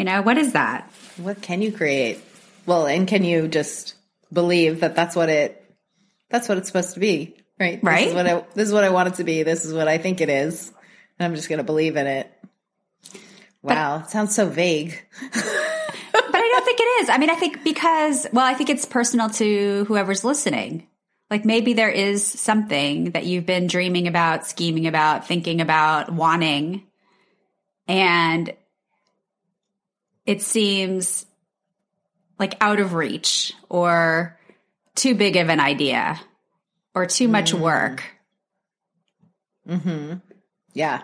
you 0.00 0.04
know, 0.04 0.22
what 0.22 0.38
is 0.38 0.54
that? 0.54 0.90
What 1.18 1.42
can 1.42 1.60
you 1.60 1.72
create? 1.72 2.24
Well, 2.64 2.86
and 2.86 3.06
can 3.06 3.22
you 3.22 3.48
just 3.48 3.94
believe 4.32 4.80
that 4.80 4.96
that's 4.96 5.14
what 5.14 5.28
it 5.28 5.62
that's 6.30 6.48
what 6.48 6.56
it's 6.56 6.68
supposed 6.68 6.94
to 6.94 7.00
be, 7.00 7.36
right? 7.58 7.74
This 7.76 7.84
Right. 7.84 8.08
is 8.08 8.14
what 8.14 8.26
I 8.26 8.42
this 8.54 8.68
is 8.68 8.72
what 8.72 8.82
I 8.82 8.88
want 8.88 9.08
it 9.08 9.14
to 9.16 9.24
be. 9.24 9.42
This 9.42 9.66
is 9.66 9.74
what 9.74 9.88
I 9.88 9.98
think 9.98 10.22
it 10.22 10.30
is. 10.30 10.72
And 11.18 11.26
I'm 11.26 11.34
just 11.34 11.50
going 11.50 11.58
to 11.58 11.64
believe 11.64 11.96
in 11.96 12.06
it. 12.06 12.32
Wow, 13.62 13.98
it 13.98 14.08
sounds 14.08 14.34
so 14.34 14.48
vague. 14.48 14.98
But 16.12 16.34
I 16.34 16.48
don't 16.52 16.64
think 16.64 16.80
it 16.80 17.02
is. 17.02 17.08
I 17.10 17.18
mean, 17.18 17.30
I 17.30 17.34
think 17.34 17.62
because, 17.62 18.26
well, 18.32 18.46
I 18.46 18.54
think 18.54 18.70
it's 18.70 18.84
personal 18.84 19.28
to 19.30 19.84
whoever's 19.84 20.24
listening. 20.24 20.86
Like 21.28 21.44
maybe 21.44 21.74
there 21.74 21.90
is 21.90 22.24
something 22.24 23.10
that 23.10 23.26
you've 23.26 23.46
been 23.46 23.66
dreaming 23.66 24.08
about, 24.08 24.46
scheming 24.46 24.86
about, 24.86 25.26
thinking 25.28 25.60
about, 25.60 26.12
wanting. 26.12 26.84
And 27.86 28.54
it 30.26 30.42
seems 30.42 31.26
like 32.38 32.56
out 32.60 32.80
of 32.80 32.94
reach 32.94 33.52
or 33.68 34.38
too 34.94 35.14
big 35.14 35.36
of 35.36 35.48
an 35.48 35.60
idea 35.60 36.20
or 36.94 37.06
too 37.06 37.28
much 37.28 37.52
work. 37.54 38.02
Mhm. 39.68 40.20
Yeah. 40.72 41.02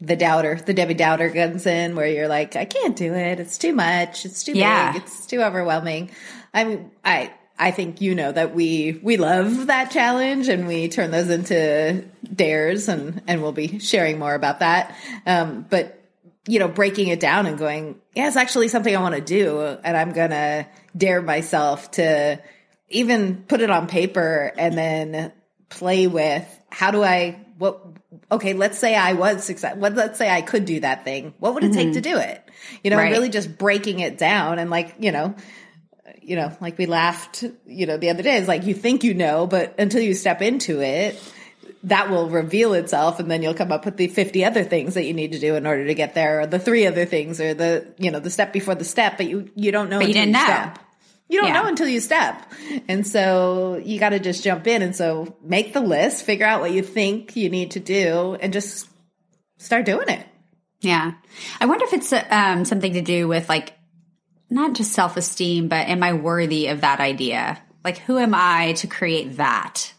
The 0.00 0.16
doubter, 0.16 0.56
the 0.56 0.74
Debbie 0.74 0.94
Doubter 0.94 1.30
comes 1.30 1.66
in 1.66 1.96
where 1.96 2.06
you're 2.06 2.28
like, 2.28 2.56
I 2.56 2.64
can't 2.66 2.94
do 2.96 3.14
it. 3.14 3.40
It's 3.40 3.56
too 3.58 3.72
much. 3.72 4.24
It's 4.26 4.44
too 4.44 4.52
Yeah. 4.52 4.92
big. 4.92 5.02
It's 5.02 5.26
too 5.26 5.42
overwhelming. 5.42 6.10
I 6.52 6.64
mean, 6.64 6.90
I, 7.04 7.32
I 7.58 7.70
think 7.70 8.00
you 8.00 8.14
know 8.14 8.30
that 8.30 8.54
we, 8.54 9.00
we 9.02 9.16
love 9.16 9.68
that 9.68 9.90
challenge 9.90 10.48
and 10.48 10.66
we 10.68 10.88
turn 10.88 11.10
those 11.10 11.30
into 11.30 12.04
dares 12.32 12.88
and, 12.88 13.22
and 13.26 13.40
we'll 13.42 13.52
be 13.52 13.78
sharing 13.78 14.18
more 14.18 14.34
about 14.34 14.58
that. 14.60 14.94
Um, 15.26 15.64
but 15.70 16.03
you 16.46 16.58
know, 16.58 16.68
breaking 16.68 17.08
it 17.08 17.20
down 17.20 17.46
and 17.46 17.58
going, 17.58 18.00
yeah, 18.14 18.26
it's 18.26 18.36
actually 18.36 18.68
something 18.68 18.94
I 18.94 19.00
want 19.00 19.14
to 19.14 19.20
do. 19.20 19.60
And 19.60 19.96
I'm 19.96 20.12
going 20.12 20.30
to 20.30 20.66
dare 20.96 21.22
myself 21.22 21.90
to 21.92 22.40
even 22.88 23.44
put 23.48 23.60
it 23.60 23.70
on 23.70 23.86
paper 23.86 24.52
and 24.56 24.76
then 24.76 25.32
play 25.70 26.06
with 26.06 26.46
how 26.70 26.90
do 26.90 27.02
I, 27.02 27.40
what, 27.56 27.80
okay, 28.30 28.52
let's 28.52 28.78
say 28.78 28.94
I 28.94 29.14
was 29.14 29.44
success. 29.44 29.76
What, 29.76 29.94
let's 29.94 30.18
say 30.18 30.28
I 30.28 30.42
could 30.42 30.66
do 30.66 30.80
that 30.80 31.04
thing. 31.04 31.34
What 31.38 31.54
would 31.54 31.64
it 31.64 31.72
take 31.72 31.94
to 31.94 32.00
mm-hmm. 32.00 32.14
do 32.14 32.18
it? 32.18 32.50
You 32.82 32.90
know, 32.90 32.98
Right. 32.98 33.10
really 33.10 33.30
just 33.30 33.56
breaking 33.56 34.00
it 34.00 34.18
down 34.18 34.58
and 34.58 34.70
like, 34.70 34.96
you 34.98 35.12
know, 35.12 35.34
you 36.20 36.36
know, 36.36 36.56
like 36.60 36.78
we 36.78 36.86
laughed, 36.86 37.44
you 37.66 37.86
know, 37.86 37.96
the 37.96 38.10
other 38.10 38.22
day. 38.22 38.36
is 38.36 38.48
like 38.48 38.64
you 38.64 38.74
think 38.74 39.04
you 39.04 39.14
know, 39.14 39.46
but 39.46 39.74
until 39.78 40.00
you 40.00 40.14
step 40.14 40.42
into 40.42 40.80
it, 40.82 41.20
that 41.84 42.10
will 42.10 42.28
reveal 42.28 42.72
itself 42.74 43.20
and 43.20 43.30
then 43.30 43.42
you'll 43.42 43.54
come 43.54 43.70
up 43.72 43.84
with 43.84 43.96
the 43.96 44.06
50 44.08 44.44
other 44.44 44.64
things 44.64 44.94
that 44.94 45.04
you 45.04 45.12
need 45.14 45.32
to 45.32 45.38
do 45.38 45.54
in 45.54 45.66
order 45.66 45.86
to 45.86 45.94
get 45.94 46.14
there 46.14 46.40
or 46.40 46.46
the 46.46 46.58
three 46.58 46.86
other 46.86 47.04
things 47.04 47.40
or 47.40 47.54
the, 47.54 47.86
you 47.98 48.10
know, 48.10 48.20
the 48.20 48.30
step 48.30 48.52
before 48.52 48.74
the 48.74 48.84
step, 48.84 49.16
but 49.18 49.26
you, 49.28 49.50
you 49.54 49.70
don't 49.70 49.90
know 49.90 49.98
But 49.98 50.08
you 50.08 50.14
didn't 50.14 50.32
know. 50.32 50.44
step. 50.44 50.78
You 51.28 51.40
don't 51.40 51.48
Yeah. 51.48 51.62
know 51.62 51.68
until 51.68 51.88
you 51.88 52.00
step. 52.00 52.36
And 52.88 53.06
so 53.06 53.80
you 53.84 53.98
got 53.98 54.10
to 54.10 54.18
just 54.18 54.42
jump 54.44 54.66
in. 54.66 54.82
And 54.82 54.94
so 54.94 55.36
make 55.42 55.72
the 55.72 55.80
list, 55.80 56.24
figure 56.24 56.46
out 56.46 56.60
what 56.60 56.72
you 56.72 56.82
think 56.82 57.36
you 57.36 57.48
need 57.48 57.70
to 57.72 57.80
do 57.80 58.36
and 58.40 58.52
just 58.52 58.88
start 59.58 59.86
doing 59.86 60.08
it. 60.08 60.26
Yeah. 60.80 61.12
I 61.60 61.66
wonder 61.66 61.86
if 61.86 61.94
it's 61.94 62.12
um, 62.30 62.64
something 62.66 62.92
to 62.92 63.00
do 63.02 63.26
with 63.26 63.48
like 63.48 63.72
not 64.50 64.74
just 64.74 64.92
self 64.92 65.16
esteem, 65.16 65.68
but 65.68 65.88
am 65.88 66.02
I 66.02 66.12
worthy 66.12 66.66
of 66.68 66.82
that 66.82 67.00
idea? 67.00 67.58
Like, 67.82 67.98
who 67.98 68.18
am 68.18 68.34
I 68.34 68.72
to 68.74 68.86
create 68.86 69.38
that? 69.38 69.93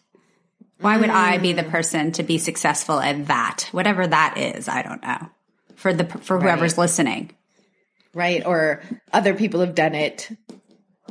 Why 0.79 0.97
would 0.97 1.09
I 1.09 1.37
be 1.37 1.53
the 1.53 1.63
mm. 1.63 1.69
person 1.69 2.11
to 2.13 2.23
be 2.23 2.37
successful 2.37 2.99
at 2.99 3.27
that? 3.27 3.69
Whatever 3.71 4.05
that 4.05 4.37
is, 4.37 4.67
I 4.67 4.81
don't 4.81 5.01
know. 5.01 5.29
For 5.75 5.93
the 5.93 6.05
for 6.05 6.39
whoever's 6.39 6.77
listening. 6.77 7.31
right? 8.15 8.45
Or 8.45 8.81
other 9.13 9.35
people 9.35 9.59
have 9.59 9.75
done 9.75 9.93
it. 9.93 10.29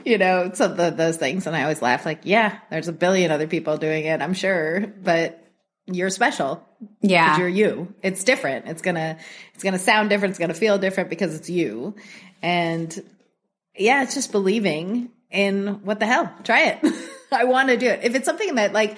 You 0.04 0.18
know, 0.18 0.50
some 0.52 0.72
of 0.72 0.76
the, 0.76 0.90
those 0.90 1.16
things. 1.16 1.46
And 1.46 1.54
I 1.54 1.62
always 1.62 1.80
laugh 1.80 2.04
like, 2.04 2.20
yeah, 2.24 2.58
there's 2.70 2.88
a 2.88 2.92
billion 2.92 3.30
other 3.30 3.46
people 3.46 3.76
doing 3.76 4.04
it, 4.04 4.20
I'm 4.20 4.34
sure, 4.34 4.80
but 5.02 5.40
you're 5.86 6.10
special. 6.10 6.66
Yeah. 7.00 7.38
You're 7.38 7.48
you. 7.48 7.94
It's 8.02 8.24
different. 8.24 8.66
It's 8.66 8.82
gonna, 8.82 9.18
it's 9.54 9.62
gonna 9.62 9.78
sound 9.78 10.10
different. 10.10 10.32
It's 10.32 10.38
gonna 10.38 10.54
feel 10.54 10.78
different 10.78 11.10
because 11.10 11.34
it's 11.34 11.48
you. 11.48 11.94
And 12.42 13.02
yeah, 13.76 14.02
it's 14.02 14.14
just 14.14 14.32
believing 14.32 15.10
in 15.30 15.84
what 15.84 16.00
the 16.00 16.06
hell. 16.06 16.32
Try 16.42 16.64
it. 16.64 16.94
I 17.32 17.44
want 17.44 17.68
to 17.68 17.76
do 17.76 17.86
it. 17.86 18.00
If 18.02 18.14
it's 18.14 18.26
something 18.26 18.54
that 18.56 18.72
like, 18.72 18.96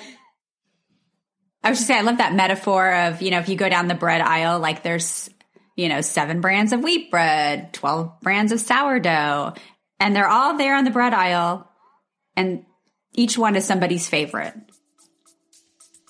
I 1.67 1.71
was 1.71 1.79
just 1.79 1.89
saying, 1.89 1.99
I 1.99 2.05
love 2.05 2.19
that 2.19 2.33
metaphor 2.33 2.95
of, 2.95 3.21
you 3.21 3.33
know, 3.33 3.41
if 3.41 3.49
you 3.49 3.57
go 3.57 3.69
down 3.69 3.89
the 3.89 3.97
bread 3.97 4.21
aisle, 4.21 4.61
like 4.61 4.85
there's, 4.85 5.29
you 5.75 5.89
know, 5.89 6.01
seven 6.01 6.41
brands 6.41 6.73
of 6.73 6.81
wheat 6.81 7.11
bread, 7.11 7.73
12 7.73 8.21
brands 8.21 8.53
of 8.53 8.61
sourdough, 8.61 9.53
and 9.99 10.15
they're 10.15 10.29
all 10.29 10.57
there 10.57 10.77
on 10.77 10.85
the 10.85 10.93
bread 10.93 11.13
aisle, 11.13 11.69
and 12.37 12.65
each 13.15 13.37
one 13.37 13.57
is 13.57 13.65
somebody's 13.65 14.09
favorite. 14.09 14.55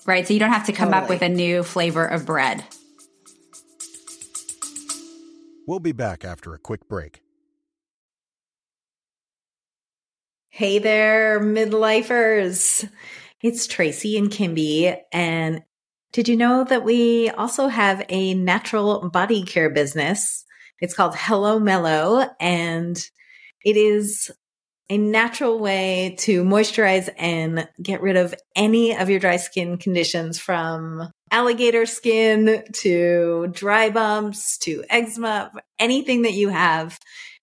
Right? 0.05 0.27
So 0.27 0.35
you 0.35 0.39
don't 0.39 0.53
have 0.53 0.67
to 0.67 0.73
come 0.73 0.93
up 0.93 1.09
with 1.09 1.23
a 1.23 1.27
new 1.27 1.63
flavor 1.63 2.05
of 2.05 2.27
bread. 2.27 2.63
We'll 5.65 5.79
be 5.79 5.91
back 5.91 6.23
after 6.23 6.53
a 6.53 6.59
quick 6.59 6.87
break. 6.87 7.23
Hey 10.49 10.77
there, 10.77 11.39
midlifers. 11.39 12.87
It's 13.43 13.67
Tracy 13.67 14.17
and 14.17 14.31
Kimby. 14.31 14.97
And 15.11 15.63
did 16.11 16.27
you 16.27 16.35
know 16.35 16.63
that 16.63 16.83
we 16.83 17.29
also 17.29 17.67
have 17.67 18.03
a 18.09 18.33
natural 18.33 19.09
body 19.09 19.43
care 19.43 19.69
business? 19.69 20.43
It's 20.79 20.95
called 20.95 21.15
Hello 21.15 21.59
Mellow 21.59 22.27
and 22.39 22.97
it 23.63 23.77
is 23.77 24.31
a 24.89 24.97
natural 24.97 25.59
way 25.59 26.15
to 26.19 26.43
moisturize 26.43 27.09
and 27.17 27.67
get 27.81 28.01
rid 28.01 28.15
of 28.15 28.33
any 28.55 28.97
of 28.97 29.09
your 29.09 29.19
dry 29.19 29.37
skin 29.37 29.77
conditions 29.77 30.39
from 30.39 31.11
alligator 31.29 31.85
skin 31.85 32.63
to 32.73 33.49
dry 33.51 33.89
bumps 33.89 34.57
to 34.59 34.83
eczema, 34.89 35.51
anything 35.77 36.23
that 36.23 36.33
you 36.33 36.49
have. 36.49 36.97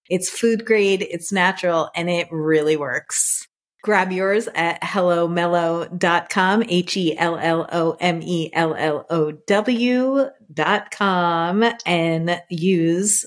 It's 0.09 0.29
food 0.29 0.65
grade, 0.65 1.03
it's 1.03 1.31
natural, 1.33 1.91
and 1.95 2.11
it 2.11 2.29
really 2.33 2.77
works. 2.77 3.47
Grab 3.85 4.12
yours 4.12 4.49
at 4.55 4.81
hellomellow.com, 4.81 6.64
H 6.67 6.97
E 6.97 7.19
L 7.19 7.37
L 7.37 7.69
O 7.71 7.95
M 8.00 8.23
E 8.23 8.49
L 8.55 8.75
L 8.75 9.05
O 9.11 9.31
W 9.31 10.25
dot 10.50 10.91
com, 10.91 11.62
and 11.85 12.43
use 12.49 13.26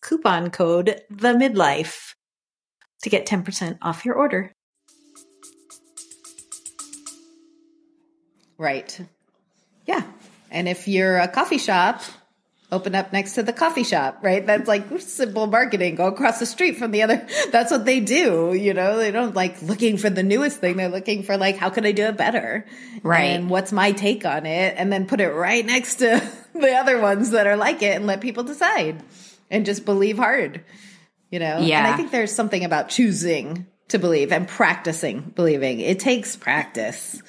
coupon 0.00 0.50
code 0.50 1.00
the 1.08 1.28
midlife 1.28 2.14
to 3.04 3.10
get 3.10 3.26
10% 3.26 3.78
off 3.80 4.04
your 4.04 4.16
order. 4.16 4.50
Right. 8.58 9.00
Yeah. 9.86 10.02
And 10.50 10.68
if 10.68 10.88
you're 10.88 11.18
a 11.18 11.28
coffee 11.28 11.58
shop, 11.58 12.02
open 12.72 12.94
up 12.94 13.12
next 13.12 13.34
to 13.34 13.42
the 13.42 13.52
coffee 13.52 13.84
shop, 13.84 14.18
right? 14.22 14.44
That's 14.44 14.66
like 14.66 14.86
simple 14.98 15.46
marketing. 15.46 15.94
Go 15.94 16.06
across 16.06 16.40
the 16.40 16.46
street 16.46 16.78
from 16.78 16.90
the 16.90 17.02
other. 17.02 17.24
That's 17.52 17.70
what 17.70 17.84
they 17.84 18.00
do. 18.00 18.54
You 18.54 18.72
know, 18.74 18.96
they 18.96 19.10
don't 19.10 19.36
like 19.36 19.60
looking 19.62 19.98
for 19.98 20.08
the 20.10 20.22
newest 20.22 20.58
thing. 20.58 20.78
They're 20.78 20.88
looking 20.88 21.22
for 21.22 21.36
like, 21.36 21.56
how 21.58 21.68
can 21.70 21.84
I 21.84 21.92
do 21.92 22.04
it 22.06 22.16
better? 22.16 22.66
Right. 23.02 23.24
And 23.24 23.50
what's 23.50 23.72
my 23.72 23.92
take 23.92 24.24
on 24.24 24.46
it? 24.46 24.74
And 24.78 24.90
then 24.90 25.06
put 25.06 25.20
it 25.20 25.28
right 25.30 25.64
next 25.64 25.96
to 25.96 26.26
the 26.54 26.72
other 26.72 27.00
ones 27.00 27.30
that 27.30 27.46
are 27.46 27.56
like 27.56 27.82
it 27.82 27.94
and 27.94 28.06
let 28.06 28.20
people 28.22 28.42
decide 28.42 29.02
and 29.50 29.66
just 29.66 29.84
believe 29.84 30.16
hard, 30.16 30.64
you 31.30 31.38
know? 31.38 31.56
And 31.58 31.66
Yeah. 31.66 31.92
I 31.92 31.96
think 31.96 32.10
there's 32.10 32.32
something 32.32 32.64
about 32.64 32.88
choosing 32.88 33.66
to 33.92 33.98
believe 33.98 34.32
and 34.32 34.46
practicing 34.48 35.20
believing. 35.20 35.80
It 35.80 36.00
takes 36.00 36.36
practice 36.36 37.22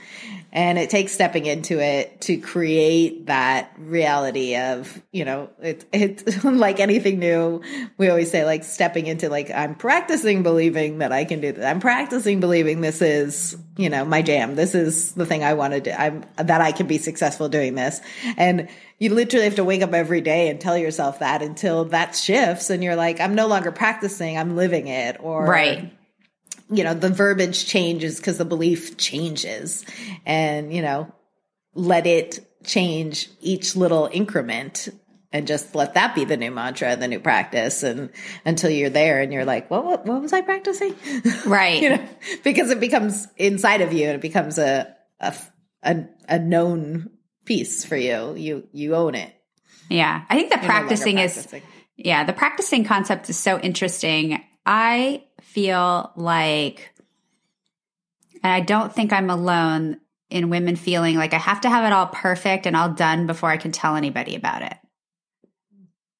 and 0.55 0.77
it 0.77 0.91
takes 0.91 1.11
stepping 1.11 1.47
into 1.47 1.79
it 1.79 2.21
to 2.21 2.37
create 2.37 3.25
that 3.25 3.73
reality 3.79 4.55
of, 4.55 5.01
you 5.11 5.25
know, 5.25 5.49
it, 5.59 5.83
it's 5.91 6.43
like 6.43 6.79
anything 6.79 7.17
new. 7.17 7.63
We 7.97 8.09
always 8.09 8.29
say 8.29 8.45
like 8.45 8.63
stepping 8.63 9.07
into 9.07 9.29
like, 9.29 9.49
I'm 9.49 9.73
practicing 9.73 10.43
believing 10.43 10.99
that 10.99 11.11
I 11.11 11.25
can 11.25 11.41
do 11.41 11.51
that. 11.53 11.65
I'm 11.67 11.79
practicing 11.79 12.39
believing 12.39 12.81
this 12.81 13.01
is, 13.01 13.57
you 13.77 13.89
know, 13.89 14.05
my 14.05 14.21
jam. 14.21 14.55
This 14.55 14.75
is 14.75 15.13
the 15.13 15.25
thing 15.25 15.43
I 15.43 15.55
want 15.55 15.73
to 15.73 15.81
do. 15.81 15.91
I'm 15.91 16.23
that 16.37 16.61
I 16.61 16.71
can 16.71 16.85
be 16.85 16.99
successful 16.99 17.49
doing 17.49 17.73
this. 17.73 17.99
And 18.37 18.69
you 18.99 19.11
literally 19.11 19.45
have 19.45 19.55
to 19.55 19.63
wake 19.63 19.81
up 19.81 19.93
every 19.93 20.21
day 20.21 20.49
and 20.49 20.61
tell 20.61 20.77
yourself 20.77 21.17
that 21.17 21.41
until 21.41 21.85
that 21.85 22.15
shifts 22.15 22.69
and 22.69 22.83
you're 22.83 22.95
like, 22.95 23.19
I'm 23.19 23.33
no 23.33 23.47
longer 23.47 23.71
practicing. 23.71 24.37
I'm 24.37 24.55
living 24.55 24.85
it 24.85 25.17
or 25.19 25.47
Right. 25.47 25.91
You 26.69 26.83
know, 26.83 26.93
the 26.93 27.09
verbiage 27.09 27.65
changes 27.65 28.17
because 28.17 28.37
the 28.37 28.45
belief 28.45 28.97
changes 28.97 29.85
and, 30.25 30.73
you 30.73 30.81
know, 30.81 31.13
let 31.75 32.07
it 32.07 32.47
change 32.63 33.29
each 33.41 33.75
little 33.75 34.09
increment 34.11 34.89
and 35.31 35.47
just 35.47 35.73
let 35.73 35.95
that 35.95 36.13
be 36.13 36.25
the 36.25 36.37
new 36.37 36.51
mantra, 36.51 36.95
the 36.95 37.07
new 37.07 37.19
practice. 37.19 37.83
And 37.83 38.11
until 38.45 38.69
you're 38.69 38.91
there 38.91 39.21
and 39.21 39.33
you're 39.33 39.45
like, 39.45 39.69
what, 39.69 39.83
what, 39.83 40.05
what 40.05 40.21
was 40.21 40.31
I 40.31 40.41
practicing? 40.41 40.95
Right. 41.45 41.81
you 41.81 41.89
know, 41.89 42.07
because 42.43 42.69
it 42.69 42.79
becomes 42.79 43.27
inside 43.37 43.81
of 43.81 43.91
you 43.91 44.05
and 44.05 44.15
it 44.15 44.21
becomes 44.21 44.57
a, 44.57 44.95
a, 45.19 45.35
a, 45.81 46.05
a 46.29 46.39
known 46.39 47.09
piece 47.45 47.83
for 47.83 47.97
you. 47.97 48.35
You, 48.35 48.67
you 48.71 48.95
own 48.95 49.15
it. 49.15 49.33
Yeah. 49.89 50.23
I 50.29 50.35
think 50.35 50.51
the 50.51 50.57
You're 50.57 50.63
no 50.63 50.67
practicing 50.67 51.17
is. 51.17 51.53
Yeah, 51.95 52.23
the 52.23 52.33
practicing 52.33 52.85
concept 52.85 53.29
is 53.29 53.37
so 53.37 53.59
interesting. 53.59 54.41
I 54.65 55.23
feel 55.53 56.11
like, 56.15 56.91
and 58.41 58.51
I 58.51 58.59
don't 58.59 58.91
think 58.93 59.13
I'm 59.13 59.29
alone 59.29 59.99
in 60.29 60.49
women 60.49 60.75
feeling 60.75 61.15
like 61.15 61.33
I 61.33 61.37
have 61.37 61.61
to 61.61 61.69
have 61.69 61.85
it 61.85 61.93
all 61.93 62.07
perfect 62.07 62.65
and 62.65 62.75
all 62.75 62.89
done 62.89 63.27
before 63.27 63.49
I 63.49 63.57
can 63.57 63.71
tell 63.71 63.95
anybody 63.95 64.35
about 64.35 64.63
it. 64.63 64.75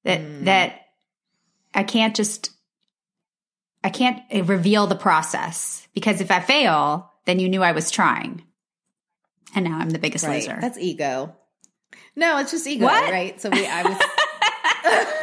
That, 0.04 0.20
Mm. 0.22 0.46
that 0.46 0.82
I 1.74 1.84
can't 1.84 2.16
just, 2.16 2.52
I 3.84 3.90
can't 3.90 4.22
reveal 4.48 4.86
the 4.86 4.96
process 4.96 5.88
because 5.96 6.22
if 6.22 6.30
I 6.30 6.40
fail, 6.42 7.12
then 7.26 7.40
you 7.40 7.50
knew 7.50 7.64
I 7.64 7.72
was 7.72 7.90
trying. 7.90 8.44
And 9.56 9.66
now 9.66 9.80
I'm 9.80 9.90
the 9.90 10.00
biggest 10.00 10.26
Right. 10.26 10.42
loser. 10.44 10.58
That's 10.62 10.78
ego. 10.78 11.36
No, 12.16 12.38
it's 12.38 12.52
just 12.52 12.68
ego, 12.68 12.86
What? 12.86 13.12
right? 13.12 13.40
So 13.42 13.50
we, 13.50 13.66
I 13.66 13.84
was. 13.84 13.98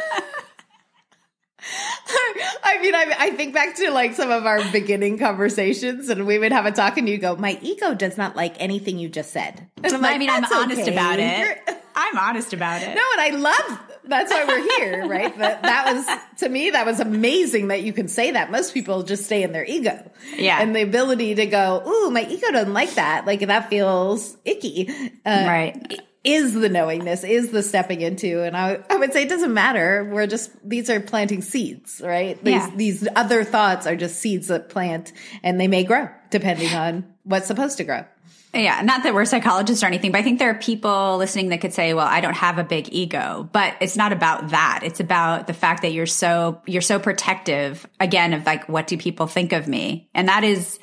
I 2.77 2.81
mean, 2.81 2.95
I, 2.95 3.15
I 3.19 3.29
think 3.31 3.53
back 3.53 3.75
to 3.77 3.91
like 3.91 4.13
some 4.15 4.31
of 4.31 4.45
our 4.45 4.59
beginning 4.71 5.17
conversations, 5.17 6.09
and 6.09 6.25
we 6.25 6.37
would 6.39 6.51
have 6.51 6.65
a 6.65 6.71
talk, 6.71 6.97
and 6.97 7.07
you 7.09 7.17
go, 7.17 7.35
"My 7.35 7.57
ego 7.61 7.93
does 7.93 8.17
not 8.17 8.35
like 8.35 8.55
anything 8.59 8.97
you 8.99 9.09
just 9.09 9.31
said." 9.31 9.67
And 9.83 9.93
I'm 9.93 10.05
I 10.05 10.17
mean, 10.17 10.29
I'm 10.29 10.41
"That's 10.41 10.53
honest 10.53 10.81
okay. 10.81 10.93
about 10.93 11.19
it. 11.19 11.39
You're- 11.39 11.77
I'm 11.95 12.17
honest 12.17 12.53
about 12.53 12.81
it. 12.81 12.95
No, 12.95 13.01
and 13.13 13.21
I 13.21 13.29
love 13.37 13.79
that's 14.05 14.31
why 14.31 14.45
we're 14.45 14.77
here, 14.77 15.07
right? 15.07 15.37
That 15.37 15.61
that 15.63 15.93
was 15.93 16.39
to 16.39 16.49
me 16.49 16.69
that 16.71 16.85
was 16.85 16.99
amazing 17.01 17.67
that 17.67 17.83
you 17.83 17.91
can 17.93 18.07
say 18.07 18.31
that. 18.31 18.49
Most 18.49 18.73
people 18.73 19.03
just 19.03 19.25
stay 19.25 19.43
in 19.43 19.51
their 19.51 19.65
ego. 19.65 20.09
Yeah. 20.37 20.61
And 20.61 20.73
the 20.75 20.81
ability 20.81 21.35
to 21.35 21.45
go, 21.47 21.83
"Ooh, 21.85 22.09
my 22.11 22.25
ego 22.25 22.49
doesn't 22.51 22.73
like 22.73 22.93
that." 22.95 23.25
Like 23.25 23.41
that 23.41 23.69
feels 23.69 24.37
icky. 24.45 24.89
Uh, 25.25 25.45
Right. 25.47 26.01
Is 26.23 26.53
the 26.53 26.69
knowingness, 26.69 27.23
is 27.23 27.49
the 27.49 27.63
stepping 27.63 28.01
into. 28.01 28.43
And 28.43 28.55
I 28.55 28.79
I 28.89 28.97
would 28.97 29.11
say 29.11 29.23
it 29.23 29.29
doesn't 29.29 29.53
matter. 29.53 30.07
We're 30.11 30.27
just 30.27 30.51
these 30.63 30.89
are 30.89 30.99
planting 30.99 31.41
seeds, 31.41 31.99
right? 32.03 32.41
These 32.43 32.53
Yeah. 32.53 32.71
these 32.75 33.07
other 33.15 33.43
thoughts 33.43 33.87
are 33.87 33.95
just 33.95 34.19
seeds 34.19 34.47
that 34.47 34.69
plant 34.69 35.13
and 35.41 35.59
they 35.59 35.67
may 35.67 35.83
grow 35.83 36.09
depending 36.29 36.73
on 36.75 37.05
what's 37.23 37.47
supposed 37.47 37.77
to 37.77 37.83
grow. 37.83 38.05
Yeah, 38.53 38.81
not 38.81 39.03
that 39.03 39.13
we're 39.13 39.23
psychologists 39.25 39.81
or 39.81 39.87
anything, 39.87 40.11
but 40.11 40.19
I 40.19 40.23
think 40.23 40.37
there 40.37 40.49
are 40.49 40.55
people 40.55 41.17
listening 41.17 41.49
that 41.49 41.61
could 41.61 41.73
say, 41.73 41.93
"Well, 41.93 42.05
I 42.05 42.19
don't 42.19 42.35
have 42.35 42.57
a 42.57 42.63
big 42.65 42.89
ego." 42.91 43.49
But 43.51 43.75
it's 43.79 43.95
not 43.95 44.11
about 44.11 44.49
that. 44.49 44.81
It's 44.83 44.99
about 44.99 45.47
the 45.47 45.53
fact 45.53 45.81
that 45.83 45.93
you're 45.93 46.05
so 46.05 46.61
you're 46.67 46.81
so 46.81 46.99
protective 46.99 47.87
again 47.99 48.33
of 48.33 48.45
like 48.45 48.67
what 48.69 48.87
do 48.87 48.97
people 48.97 49.25
think 49.25 49.53
of 49.53 49.67
me? 49.67 50.09
And 50.13 50.27
that 50.27 50.43
is 50.43 50.77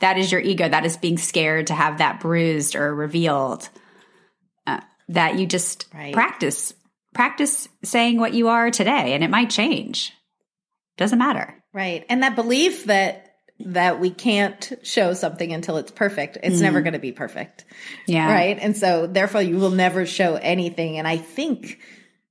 that 0.00 0.18
is 0.18 0.32
your 0.32 0.40
ego. 0.40 0.68
That 0.68 0.86
is 0.86 0.96
being 0.96 1.18
scared 1.18 1.66
to 1.68 1.74
have 1.74 1.98
that 1.98 2.18
bruised 2.20 2.74
or 2.74 2.92
revealed. 2.94 3.68
That 5.10 5.38
you 5.38 5.46
just 5.46 5.86
Right. 5.94 6.12
practice 6.12 6.74
practice 7.12 7.68
saying 7.82 8.18
what 8.18 8.34
you 8.34 8.48
are 8.48 8.70
today 8.70 9.14
and 9.14 9.24
it 9.24 9.30
might 9.30 9.50
change. 9.50 10.12
Doesn't 10.96 11.18
matter. 11.18 11.54
Right. 11.72 12.04
And 12.08 12.22
that 12.22 12.36
belief 12.36 12.84
that 12.84 13.26
that 13.66 14.00
we 14.00 14.10
can't 14.10 14.72
show 14.82 15.12
something 15.12 15.52
until 15.52 15.76
it's 15.76 15.90
perfect. 15.90 16.38
It's 16.42 16.60
never 16.60 16.80
mm. 16.80 16.84
going 16.84 16.92
to 16.94 16.98
be 16.98 17.12
perfect. 17.12 17.66
Yeah. 18.06 18.32
Right? 18.32 18.58
And 18.58 18.74
so 18.74 19.06
therefore 19.06 19.42
you 19.42 19.58
will 19.58 19.70
never 19.70 20.06
show 20.06 20.36
anything 20.36 20.98
and 20.98 21.06
I 21.06 21.18
think 21.18 21.78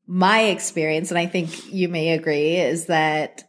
my 0.07 0.45
experience 0.45 1.11
and 1.11 1.19
I 1.19 1.27
think 1.27 1.71
you 1.71 1.87
may 1.87 2.13
agree 2.13 2.55
is 2.55 2.87
that 2.87 3.48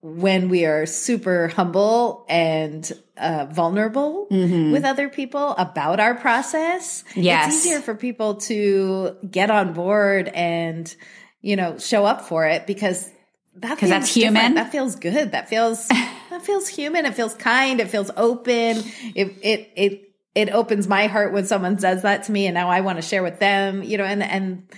when 0.00 0.48
we 0.48 0.64
are 0.64 0.86
super 0.86 1.48
humble 1.48 2.24
and 2.28 2.90
uh, 3.16 3.46
vulnerable 3.50 4.28
with 4.30 4.84
other 4.84 5.08
people 5.08 5.50
about 5.56 5.98
our 5.98 6.14
process, 6.14 7.02
Yes. 7.16 7.48
it's 7.54 7.66
easier 7.66 7.80
for 7.80 7.94
people 7.94 8.36
to 8.36 9.16
get 9.28 9.50
on 9.50 9.72
board 9.72 10.28
and, 10.28 10.94
you 11.40 11.56
know, 11.56 11.78
show 11.78 12.04
up 12.04 12.22
for 12.22 12.46
it 12.46 12.66
because 12.66 13.10
that 13.56 13.76
'Cause 13.76 13.88
that's 13.88 14.12
feels 14.12 14.14
different. 14.26 14.36
human. 14.38 14.54
That 14.54 14.70
feels 14.70 14.94
good. 14.94 15.32
That 15.32 15.48
feels 15.48 15.88
that 16.30 16.42
feels 16.42 16.68
human. 16.68 17.04
It 17.06 17.14
feels 17.14 17.34
kind. 17.34 17.80
It 17.80 17.88
feels 17.90 18.10
open. 18.16 18.84
It 19.16 19.34
it 19.42 19.72
it 19.74 20.02
it 20.36 20.50
opens 20.50 20.86
my 20.86 21.08
heart 21.08 21.32
when 21.32 21.44
someone 21.44 21.76
says 21.80 22.02
that 22.02 22.22
to 22.24 22.32
me, 22.32 22.46
and 22.46 22.54
now 22.54 22.68
I 22.68 22.82
want 22.82 22.98
to 22.98 23.02
share 23.02 23.24
with 23.24 23.40
them. 23.40 23.82
You 23.82 23.98
know, 23.98 24.04
and 24.04 24.22
and 24.22 24.68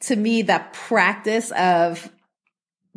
to 0.00 0.16
me, 0.16 0.42
that 0.42 0.72
practice 0.72 1.52
of 1.52 2.10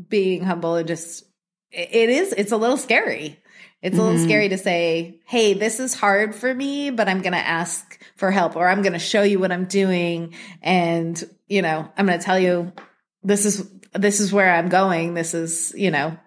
being 0.09 0.43
humble 0.43 0.75
and 0.75 0.87
just 0.87 1.23
it 1.71 2.09
is 2.09 2.33
it's 2.33 2.51
a 2.51 2.57
little 2.57 2.77
scary. 2.77 3.39
It's 3.81 3.97
a 3.97 4.01
little 4.01 4.19
scary 4.19 4.49
to 4.49 4.57
say, 4.57 5.19
"Hey, 5.25 5.53
this 5.53 5.79
is 5.79 5.93
hard 5.93 6.33
for 6.33 6.53
me, 6.53 6.89
but 6.89 7.07
I'm 7.07 7.21
going 7.21 7.33
to 7.33 7.37
ask 7.37 7.99
for 8.15 8.31
help 8.31 8.55
or 8.55 8.67
I'm 8.67 8.81
going 8.81 8.93
to 8.93 8.99
show 8.99 9.21
you 9.21 9.39
what 9.39 9.51
I'm 9.51 9.65
doing 9.65 10.33
and, 10.63 11.23
you 11.47 11.61
know, 11.61 11.87
I'm 11.95 12.07
going 12.07 12.17
to 12.17 12.25
tell 12.25 12.39
you 12.39 12.73
this 13.21 13.45
is 13.45 13.69
this 13.93 14.19
is 14.19 14.33
where 14.33 14.51
I'm 14.51 14.69
going. 14.69 15.13
This 15.13 15.33
is, 15.33 15.73
you 15.77 15.91
know, 15.91 16.17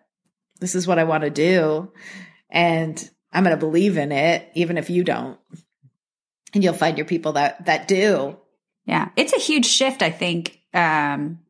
this 0.60 0.74
is 0.74 0.86
what 0.86 1.00
I 1.00 1.04
want 1.04 1.24
to 1.24 1.30
do 1.30 1.90
and 2.50 3.10
I'm 3.32 3.42
going 3.44 3.56
to 3.56 3.60
believe 3.60 3.96
in 3.96 4.12
it 4.12 4.48
even 4.54 4.78
if 4.78 4.90
you 4.90 5.04
don't." 5.04 5.38
And 6.54 6.64
you'll 6.64 6.74
find 6.74 6.98
your 6.98 7.06
people 7.06 7.32
that 7.32 7.66
that 7.66 7.88
do. 7.88 8.36
Yeah. 8.86 9.10
It's 9.16 9.32
a 9.32 9.38
huge 9.38 9.66
shift, 9.66 10.02
I 10.02 10.10
think, 10.10 10.60
um, 10.74 11.40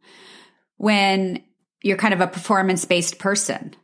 when 0.76 1.42
you're 1.82 1.96
kind 1.96 2.14
of 2.14 2.20
a 2.20 2.26
performance 2.26 2.84
based 2.84 3.18
person, 3.18 3.74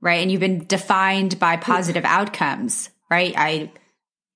right? 0.00 0.20
And 0.20 0.30
you've 0.30 0.40
been 0.40 0.66
defined 0.66 1.38
by 1.38 1.56
positive 1.56 2.04
outcomes, 2.04 2.90
right? 3.10 3.34
I 3.36 3.72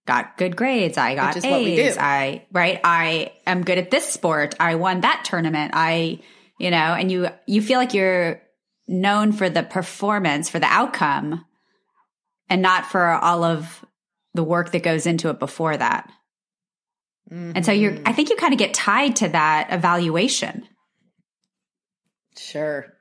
got 0.06 0.36
good 0.36 0.56
grades. 0.56 0.98
I 0.98 1.14
got 1.14 1.34
Which 1.34 1.44
is 1.44 1.50
what 1.50 1.60
we 1.60 1.80
A's. 1.80 1.96
I, 1.98 2.46
right? 2.52 2.80
I 2.82 3.32
am 3.46 3.64
good 3.64 3.78
at 3.78 3.90
this 3.90 4.06
sport. 4.08 4.54
I 4.58 4.74
won 4.76 5.00
that 5.00 5.24
tournament. 5.24 5.72
I, 5.74 6.20
you 6.58 6.70
know, 6.70 6.76
and 6.76 7.10
you, 7.10 7.28
you 7.46 7.62
feel 7.62 7.78
like 7.78 7.94
you're 7.94 8.40
known 8.88 9.32
for 9.32 9.48
the 9.48 9.62
performance, 9.62 10.48
for 10.48 10.58
the 10.58 10.66
outcome 10.66 11.44
and 12.48 12.62
not 12.62 12.86
for 12.86 13.06
all 13.06 13.44
of 13.44 13.84
the 14.34 14.44
work 14.44 14.72
that 14.72 14.82
goes 14.82 15.06
into 15.06 15.30
it 15.30 15.38
before 15.38 15.76
that. 15.76 16.10
And 17.30 17.64
so 17.64 17.72
you're, 17.72 17.92
mm-hmm. 17.92 18.02
I 18.06 18.12
think 18.12 18.28
you 18.28 18.36
kind 18.36 18.52
of 18.52 18.58
get 18.58 18.74
tied 18.74 19.16
to 19.16 19.28
that 19.28 19.68
evaluation 19.70 20.68
Sure. 22.36 22.92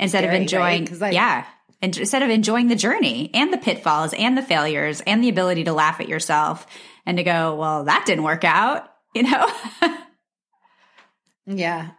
instead 0.00 0.24
of 0.24 0.32
enjoying, 0.32 0.86
right? 0.86 1.02
I- 1.02 1.10
yeah, 1.10 1.44
and 1.80 1.96
instead 1.96 2.22
of 2.22 2.30
enjoying 2.30 2.68
the 2.68 2.76
journey 2.76 3.30
and 3.34 3.52
the 3.52 3.58
pitfalls 3.58 4.12
and 4.12 4.36
the 4.36 4.42
failures 4.42 5.00
and 5.06 5.22
the 5.22 5.28
ability 5.28 5.64
to 5.64 5.72
laugh 5.72 6.00
at 6.00 6.08
yourself 6.08 6.66
and 7.06 7.18
to 7.18 7.22
go, 7.22 7.54
well, 7.54 7.84
that 7.84 8.04
didn't 8.04 8.24
work 8.24 8.44
out, 8.44 8.88
you 9.14 9.22
know? 9.22 9.48
Yeah. 11.46 11.90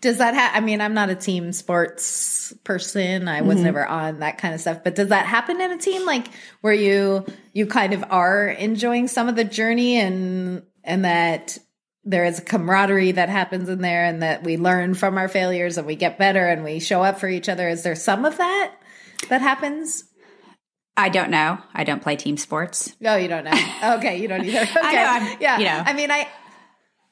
Does 0.00 0.18
that 0.18 0.34
have, 0.34 0.52
I 0.54 0.60
mean, 0.60 0.80
I'm 0.80 0.94
not 0.94 1.10
a 1.10 1.14
team 1.14 1.52
sports 1.52 2.52
person. 2.64 3.28
I 3.28 3.42
was 3.42 3.56
mm-hmm. 3.56 3.64
never 3.64 3.86
on 3.86 4.20
that 4.20 4.38
kind 4.38 4.54
of 4.54 4.60
stuff, 4.60 4.82
but 4.82 4.94
does 4.94 5.08
that 5.08 5.26
happen 5.26 5.60
in 5.60 5.70
a 5.70 5.78
team? 5.78 6.04
Like 6.06 6.28
where 6.62 6.72
you, 6.72 7.24
you 7.52 7.66
kind 7.66 7.92
of 7.92 8.04
are 8.10 8.48
enjoying 8.48 9.06
some 9.06 9.28
of 9.28 9.36
the 9.36 9.44
journey 9.44 9.98
and, 9.98 10.62
and 10.82 11.04
that 11.04 11.58
there 12.06 12.24
is 12.24 12.38
a 12.38 12.42
camaraderie 12.42 13.12
that 13.12 13.28
happens 13.28 13.68
in 13.68 13.80
there 13.82 14.04
and 14.04 14.22
that 14.22 14.44
we 14.44 14.56
learn 14.56 14.94
from 14.94 15.18
our 15.18 15.28
failures 15.28 15.76
and 15.76 15.86
we 15.86 15.96
get 15.96 16.18
better 16.18 16.46
and 16.46 16.62
we 16.62 16.78
show 16.78 17.02
up 17.02 17.18
for 17.18 17.28
each 17.28 17.48
other. 17.48 17.68
Is 17.68 17.82
there 17.82 17.96
some 17.96 18.24
of 18.24 18.38
that 18.38 18.74
that 19.28 19.42
happens? 19.42 20.04
I 20.96 21.08
don't 21.08 21.30
know. 21.30 21.58
I 21.74 21.82
don't 21.82 22.00
play 22.00 22.14
team 22.14 22.36
sports. 22.36 22.94
No, 23.00 23.16
you 23.16 23.28
don't 23.28 23.44
know. 23.44 23.52
Okay. 23.96 24.20
You 24.20 24.28
don't 24.28 24.44
either. 24.44 24.60
Okay. 24.60 24.80
I 24.82 25.18
know, 25.18 25.36
yeah. 25.40 25.58
you 25.58 25.64
know. 25.64 25.82
I 25.84 25.92
mean, 25.92 26.10
I, 26.10 26.28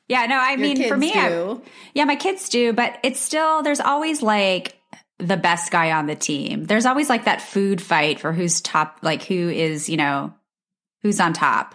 Yeah, 0.08 0.26
no, 0.26 0.38
I 0.38 0.56
mean, 0.56 0.88
for 0.88 0.96
me, 0.96 1.12
I-. 1.12 1.60
Yeah, 1.92 2.04
my 2.04 2.16
kids 2.16 2.48
do, 2.48 2.72
but 2.72 2.98
it's 3.02 3.20
still, 3.20 3.62
there's 3.62 3.80
always 3.80 4.22
like 4.22 4.78
the 5.18 5.36
best 5.36 5.72
guy 5.72 5.90
on 5.90 6.06
the 6.06 6.14
team. 6.14 6.64
There's 6.64 6.86
always 6.86 7.08
like 7.08 7.24
that 7.24 7.42
food 7.42 7.82
fight 7.82 8.20
for 8.20 8.32
who's 8.32 8.60
top, 8.60 9.00
like 9.02 9.24
who 9.24 9.48
is, 9.48 9.88
you 9.88 9.96
know, 9.96 10.32
who's 11.02 11.20
on 11.20 11.32
top. 11.32 11.74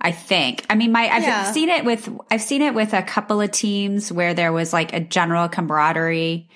I 0.00 0.12
think. 0.12 0.64
I 0.68 0.74
mean, 0.74 0.92
my, 0.92 1.08
I've 1.08 1.22
Yeah. 1.22 1.50
seen 1.52 1.68
it 1.68 1.84
with, 1.84 2.08
I've 2.30 2.42
seen 2.42 2.62
it 2.62 2.74
with 2.74 2.92
a 2.92 3.02
couple 3.02 3.40
of 3.40 3.50
teams 3.50 4.12
where 4.12 4.34
there 4.34 4.52
was 4.52 4.72
like 4.72 4.92
a 4.92 5.00
general 5.00 5.48
camaraderie 5.48 6.48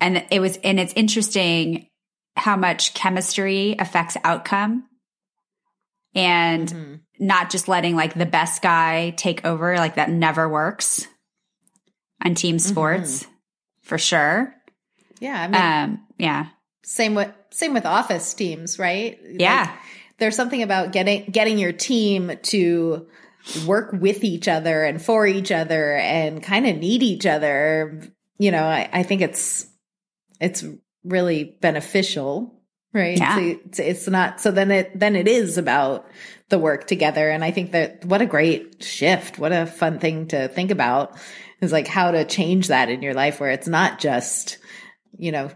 and 0.00 0.24
it 0.30 0.40
was, 0.40 0.58
and 0.58 0.78
it's 0.78 0.92
interesting 0.94 1.88
how 2.36 2.56
much 2.56 2.92
chemistry 2.94 3.76
affects 3.78 4.16
outcome 4.24 4.84
and 6.14 6.68
Mhm. 6.68 7.00
not 7.18 7.50
just 7.50 7.68
letting 7.68 7.96
like 7.96 8.14
the 8.14 8.26
best 8.26 8.62
guy 8.62 9.10
take 9.16 9.44
over 9.44 9.76
like 9.76 9.94
that 9.94 10.10
never 10.10 10.48
works 10.48 11.06
on 12.24 12.34
team 12.34 12.58
sports 12.58 13.26
for 13.82 13.98
sure 13.98 14.54
yeah. 15.20 15.42
I 15.42 15.48
mean, 15.48 15.94
um 15.94 16.06
yeah 16.18 16.46
Same 16.84 17.14
with 17.14 17.30
same 17.50 17.74
with 17.74 17.86
office 17.86 18.32
teams, 18.34 18.78
right? 18.78 19.18
Yeah. 19.24 19.68
Like, 19.70 19.78
there's 20.22 20.36
something 20.36 20.62
about 20.62 20.92
getting 20.92 21.24
getting 21.24 21.58
your 21.58 21.72
team 21.72 22.30
to 22.42 23.08
work 23.66 23.90
with 23.92 24.22
each 24.22 24.46
other 24.46 24.84
and 24.84 25.02
for 25.02 25.26
each 25.26 25.50
other 25.50 25.96
and 25.96 26.40
kind 26.40 26.64
of 26.64 26.76
need 26.76 27.02
each 27.02 27.26
other. 27.26 28.00
You 28.38 28.52
know, 28.52 28.62
I, 28.62 28.88
I 28.92 29.02
think 29.02 29.20
it's 29.20 29.66
it's 30.40 30.64
really 31.02 31.56
beneficial, 31.60 32.62
right? 32.94 33.18
Yeah. 33.18 33.34
To- 33.34 33.68
to- 33.72 33.82
it's 33.82 34.06
not 34.06 34.40
so 34.40 34.52
then 34.52 34.70
it 34.70 34.96
then 34.96 35.16
it 35.16 35.26
is 35.26 35.58
about 35.58 36.06
the 36.50 36.58
work 36.60 36.86
together. 36.86 37.28
And 37.28 37.42
I 37.42 37.50
think 37.50 37.72
that 37.72 38.04
what 38.04 38.22
a 38.22 38.26
great 38.26 38.80
shift, 38.80 39.40
what 39.40 39.50
a 39.50 39.66
fun 39.66 39.98
thing 39.98 40.28
to 40.28 40.46
think 40.46 40.70
about 40.70 41.18
is 41.60 41.72
like 41.72 41.88
how 41.88 42.12
to 42.12 42.24
change 42.24 42.68
that 42.68 42.90
in 42.90 43.02
your 43.02 43.14
life 43.14 43.40
where 43.40 43.50
it's 43.50 43.66
not 43.66 43.98
just, 43.98 44.58
you 45.18 45.32
know, 45.32 45.50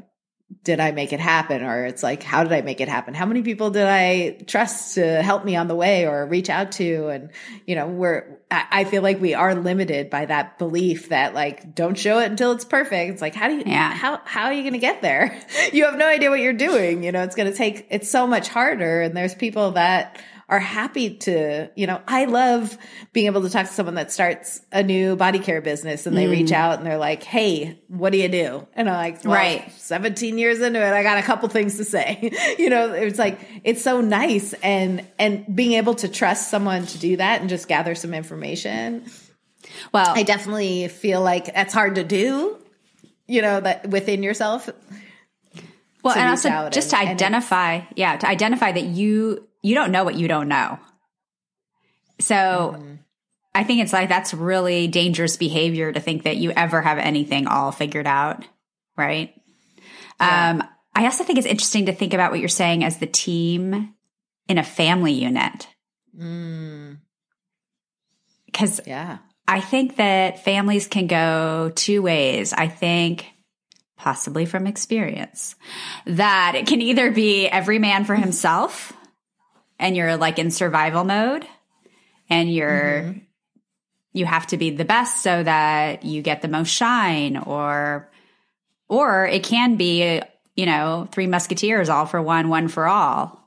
did 0.62 0.78
I 0.80 0.92
make 0.92 1.12
it 1.12 1.20
happen? 1.20 1.62
Or 1.62 1.84
it's 1.86 2.02
like, 2.02 2.22
how 2.22 2.44
did 2.44 2.52
I 2.52 2.60
make 2.60 2.80
it 2.80 2.88
happen? 2.88 3.14
How 3.14 3.26
many 3.26 3.42
people 3.42 3.70
did 3.70 3.86
I 3.86 4.38
trust 4.46 4.94
to 4.94 5.22
help 5.22 5.44
me 5.44 5.56
on 5.56 5.66
the 5.66 5.74
way 5.74 6.06
or 6.06 6.24
reach 6.26 6.48
out 6.50 6.72
to? 6.72 7.08
And, 7.08 7.30
you 7.66 7.74
know, 7.74 7.88
we're, 7.88 8.38
I 8.50 8.84
feel 8.84 9.02
like 9.02 9.20
we 9.20 9.34
are 9.34 9.56
limited 9.56 10.08
by 10.08 10.26
that 10.26 10.56
belief 10.58 11.08
that 11.08 11.34
like, 11.34 11.74
don't 11.74 11.98
show 11.98 12.20
it 12.20 12.30
until 12.30 12.52
it's 12.52 12.64
perfect. 12.64 13.12
It's 13.12 13.22
like, 13.22 13.34
how 13.34 13.48
do 13.48 13.54
you, 13.56 13.64
Yeah. 13.66 13.92
how, 13.92 14.20
how 14.24 14.44
are 14.44 14.52
you 14.52 14.62
going 14.62 14.74
to 14.74 14.78
get 14.78 15.02
there? 15.02 15.36
You 15.72 15.84
have 15.84 15.96
no 15.96 16.06
idea 16.06 16.30
what 16.30 16.40
you're 16.40 16.52
doing. 16.52 17.02
You 17.02 17.10
know, 17.12 17.22
it's 17.24 17.34
going 17.34 17.50
to 17.50 17.56
take, 17.56 17.88
it's 17.90 18.08
so 18.08 18.26
much 18.26 18.48
harder. 18.48 19.02
And 19.02 19.16
there's 19.16 19.34
people 19.34 19.72
that 19.72 20.20
are 20.48 20.60
happy 20.60 21.16
to, 21.16 21.68
you 21.74 21.88
know, 21.88 22.00
I 22.06 22.26
love 22.26 22.78
being 23.12 23.26
able 23.26 23.42
to 23.42 23.50
talk 23.50 23.66
to 23.66 23.72
someone 23.72 23.96
that 23.96 24.12
starts 24.12 24.60
a 24.70 24.82
new 24.82 25.16
body 25.16 25.40
care 25.40 25.60
business 25.60 26.06
and 26.06 26.16
they 26.16 26.26
mm. 26.26 26.30
reach 26.30 26.52
out 26.52 26.78
and 26.78 26.86
they're 26.86 26.98
like, 26.98 27.24
Hey, 27.24 27.82
what 27.88 28.10
do 28.10 28.18
you 28.18 28.28
do? 28.28 28.66
And 28.74 28.88
I'm 28.88 28.94
like, 28.94 29.24
well, 29.24 29.34
Right. 29.34 29.72
17 29.72 30.38
years 30.38 30.60
into 30.60 30.80
it, 30.80 30.92
I 30.92 31.02
got 31.02 31.18
a 31.18 31.22
couple 31.22 31.48
things 31.48 31.78
to 31.78 31.84
say. 31.84 32.30
you 32.58 32.70
know, 32.70 32.92
it's 32.92 33.18
like, 33.18 33.40
it's 33.64 33.82
so 33.82 34.00
nice. 34.00 34.52
And, 34.54 35.04
and 35.18 35.44
being 35.54 35.72
able 35.72 35.96
to 35.96 36.08
trust 36.08 36.48
someone 36.48 36.86
to 36.86 36.98
do 36.98 37.16
that 37.16 37.40
and 37.40 37.50
just 37.50 37.66
gather 37.66 37.96
some 37.96 38.14
information. 38.14 39.04
Well, 39.92 40.12
I 40.14 40.22
definitely 40.22 40.86
feel 40.86 41.22
like 41.22 41.52
that's 41.52 41.74
hard 41.74 41.96
to 41.96 42.04
do, 42.04 42.56
you 43.26 43.42
know, 43.42 43.60
that 43.60 43.90
within 43.90 44.22
yourself. 44.22 44.70
well, 46.04 46.16
and 46.16 46.30
also 46.30 46.70
just 46.70 46.94
and- 46.94 47.04
to 47.04 47.10
identify, 47.10 47.80
yeah, 47.96 48.16
to 48.16 48.28
identify 48.28 48.70
that 48.70 48.84
you 48.84 49.45
you 49.66 49.74
don't 49.74 49.90
know 49.90 50.04
what 50.04 50.14
you 50.14 50.28
don't 50.28 50.48
know. 50.48 50.78
So 52.20 52.34
Mm-hmm. 52.76 52.94
I 53.54 53.64
think 53.64 53.80
it's 53.82 53.92
like 53.92 54.10
that's 54.10 54.34
really 54.34 54.86
dangerous 54.86 55.38
behavior 55.38 55.90
to 55.90 55.98
think 55.98 56.24
that 56.24 56.36
you 56.36 56.50
ever 56.50 56.82
have 56.82 56.98
anything 56.98 57.46
all 57.46 57.72
figured 57.72 58.06
out, 58.06 58.44
right? 58.98 59.32
Um, 60.20 60.62
I 60.94 61.04
also 61.06 61.24
think 61.24 61.38
it's 61.38 61.46
interesting 61.46 61.86
to 61.86 61.94
think 61.94 62.12
about 62.12 62.30
what 62.30 62.40
you're 62.40 62.50
saying 62.50 62.84
as 62.84 62.98
the 62.98 63.06
team 63.06 63.94
in 64.46 64.58
a 64.58 64.62
family 64.62 65.12
unit. 65.12 65.68
Mm, 66.14 66.98
Because 68.44 68.82
yeah. 68.86 69.18
I 69.48 69.60
think 69.60 69.96
that 69.96 70.44
families 70.44 70.86
can 70.86 71.06
go 71.06 71.72
two 71.74 72.02
ways. 72.02 72.52
I 72.52 72.68
think, 72.68 73.26
possibly 73.96 74.44
from 74.44 74.66
experience, 74.66 75.54
that 76.04 76.56
it 76.56 76.66
can 76.66 76.82
either 76.82 77.10
be 77.10 77.46
every 77.46 77.78
man 77.78 78.04
for 78.04 78.16
himself 78.16 78.92
and 79.78 79.96
you're 79.96 80.16
like 80.16 80.38
in 80.38 80.50
survival 80.50 81.04
mode 81.04 81.46
and 82.28 82.52
you're, 82.52 83.14
you 84.12 84.26
have 84.26 84.46
to 84.48 84.56
be 84.56 84.70
the 84.70 84.84
best 84.84 85.22
so 85.22 85.42
that 85.42 86.04
you 86.04 86.22
get 86.22 86.42
the 86.42 86.48
most 86.48 86.70
shine 86.70 87.36
or, 87.36 88.10
or 88.88 89.26
it 89.26 89.42
can 89.42 89.76
be, 89.76 90.20
you 90.54 90.66
know, 90.66 91.08
three 91.12 91.26
musketeers, 91.26 91.88
all 91.88 92.06
for 92.06 92.20
one, 92.20 92.48
one 92.48 92.68
for 92.68 92.86
all 92.86 93.42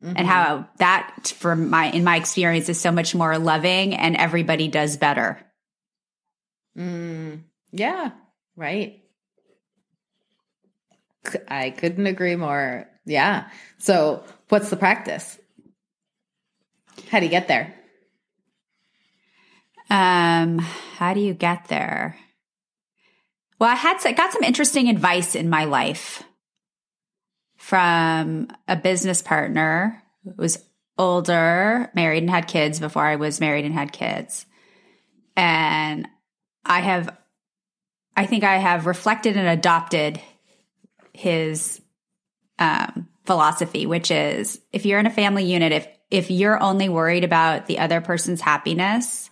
and 0.00 0.28
how 0.28 0.68
that 0.78 1.32
from 1.38 1.70
my 1.70 1.86
in 1.90 2.04
my 2.04 2.14
experience 2.14 2.68
is 2.68 2.80
so 2.80 2.92
much 2.92 3.16
more 3.16 3.36
loving 3.36 3.96
and 3.96 4.16
everybody 4.16 4.68
does 4.68 4.96
better 4.96 5.44
Mm, 6.78 7.42
yeah. 7.72 8.12
Right. 8.56 9.02
i 11.48 11.70
couldn't 11.70 12.06
agree 12.06 12.36
more. 12.36 12.86
Yeah. 13.08 13.48
So, 13.78 14.22
what's 14.48 14.70
the 14.70 14.76
practice? 14.76 15.38
How 17.10 17.20
do 17.20 17.26
you 17.26 17.30
get 17.30 17.48
there? 17.48 17.74
um 19.90 20.58
how 20.58 21.14
do 21.14 21.20
you 21.20 21.34
get 21.34 21.68
there 21.68 22.16
well 23.58 23.70
i 23.70 23.74
had 23.74 23.98
I 24.04 24.12
got 24.12 24.32
some 24.32 24.42
interesting 24.42 24.88
advice 24.88 25.34
in 25.34 25.48
my 25.48 25.64
life 25.64 26.22
from 27.56 28.48
a 28.66 28.76
business 28.76 29.22
partner 29.22 30.02
who 30.24 30.34
was 30.36 30.64
older 30.98 31.90
married 31.94 32.22
and 32.22 32.30
had 32.30 32.48
kids 32.48 32.80
before 32.80 33.04
i 33.04 33.16
was 33.16 33.40
married 33.40 33.64
and 33.64 33.74
had 33.74 33.92
kids 33.92 34.46
and 35.36 36.06
i 36.64 36.80
have 36.80 37.16
i 38.16 38.26
think 38.26 38.44
i 38.44 38.58
have 38.58 38.86
reflected 38.86 39.36
and 39.36 39.48
adopted 39.48 40.20
his 41.14 41.80
um, 42.58 43.08
philosophy, 43.24 43.86
which 43.86 44.10
is 44.10 44.60
if 44.72 44.86
you're 44.86 44.98
in 44.98 45.06
a 45.06 45.10
family 45.10 45.44
unit, 45.44 45.72
if 45.72 45.88
if 46.10 46.30
you're 46.30 46.60
only 46.62 46.88
worried 46.88 47.24
about 47.24 47.66
the 47.66 47.78
other 47.78 48.00
person's 48.00 48.40
happiness 48.40 49.30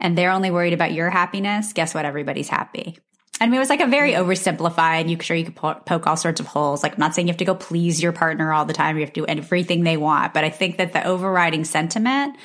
and 0.00 0.16
they're 0.16 0.30
only 0.30 0.50
worried 0.50 0.72
about 0.72 0.92
your 0.92 1.10
happiness, 1.10 1.72
guess 1.72 1.94
what? 1.94 2.04
Everybody's 2.04 2.48
happy. 2.48 2.98
I 3.40 3.46
mean, 3.46 3.54
it 3.54 3.58
was 3.58 3.70
like 3.70 3.80
a 3.80 3.86
very 3.86 4.12
oversimplified. 4.12 5.00
And 5.00 5.10
you 5.10 5.18
sure 5.20 5.36
you 5.36 5.44
could 5.44 5.56
po- 5.56 5.74
poke 5.74 6.06
all 6.06 6.16
sorts 6.16 6.40
of 6.40 6.46
holes. 6.46 6.82
Like, 6.82 6.92
I'm 6.92 7.00
not 7.00 7.14
saying 7.14 7.26
you 7.26 7.32
have 7.32 7.38
to 7.38 7.44
go 7.44 7.54
please 7.54 8.02
your 8.02 8.12
partner 8.12 8.52
all 8.52 8.64
the 8.64 8.72
time. 8.72 8.96
You 8.96 9.02
have 9.02 9.12
to 9.12 9.20
do 9.20 9.26
everything 9.26 9.84
they 9.84 9.96
want, 9.96 10.32
but 10.32 10.44
I 10.44 10.50
think 10.50 10.78
that 10.78 10.92
the 10.92 11.04
overriding 11.04 11.64
sentiment 11.64 12.36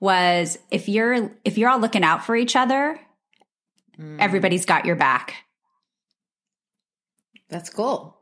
was 0.00 0.58
if 0.70 0.88
you're 0.88 1.32
if 1.44 1.58
you're 1.58 1.68
all 1.70 1.78
looking 1.78 2.04
out 2.04 2.24
for 2.24 2.36
each 2.36 2.54
other, 2.54 2.98
everybody's 4.18 4.66
got 4.66 4.84
your 4.84 4.96
back. 4.96 5.34
That's 7.48 7.70
cool. 7.70 8.15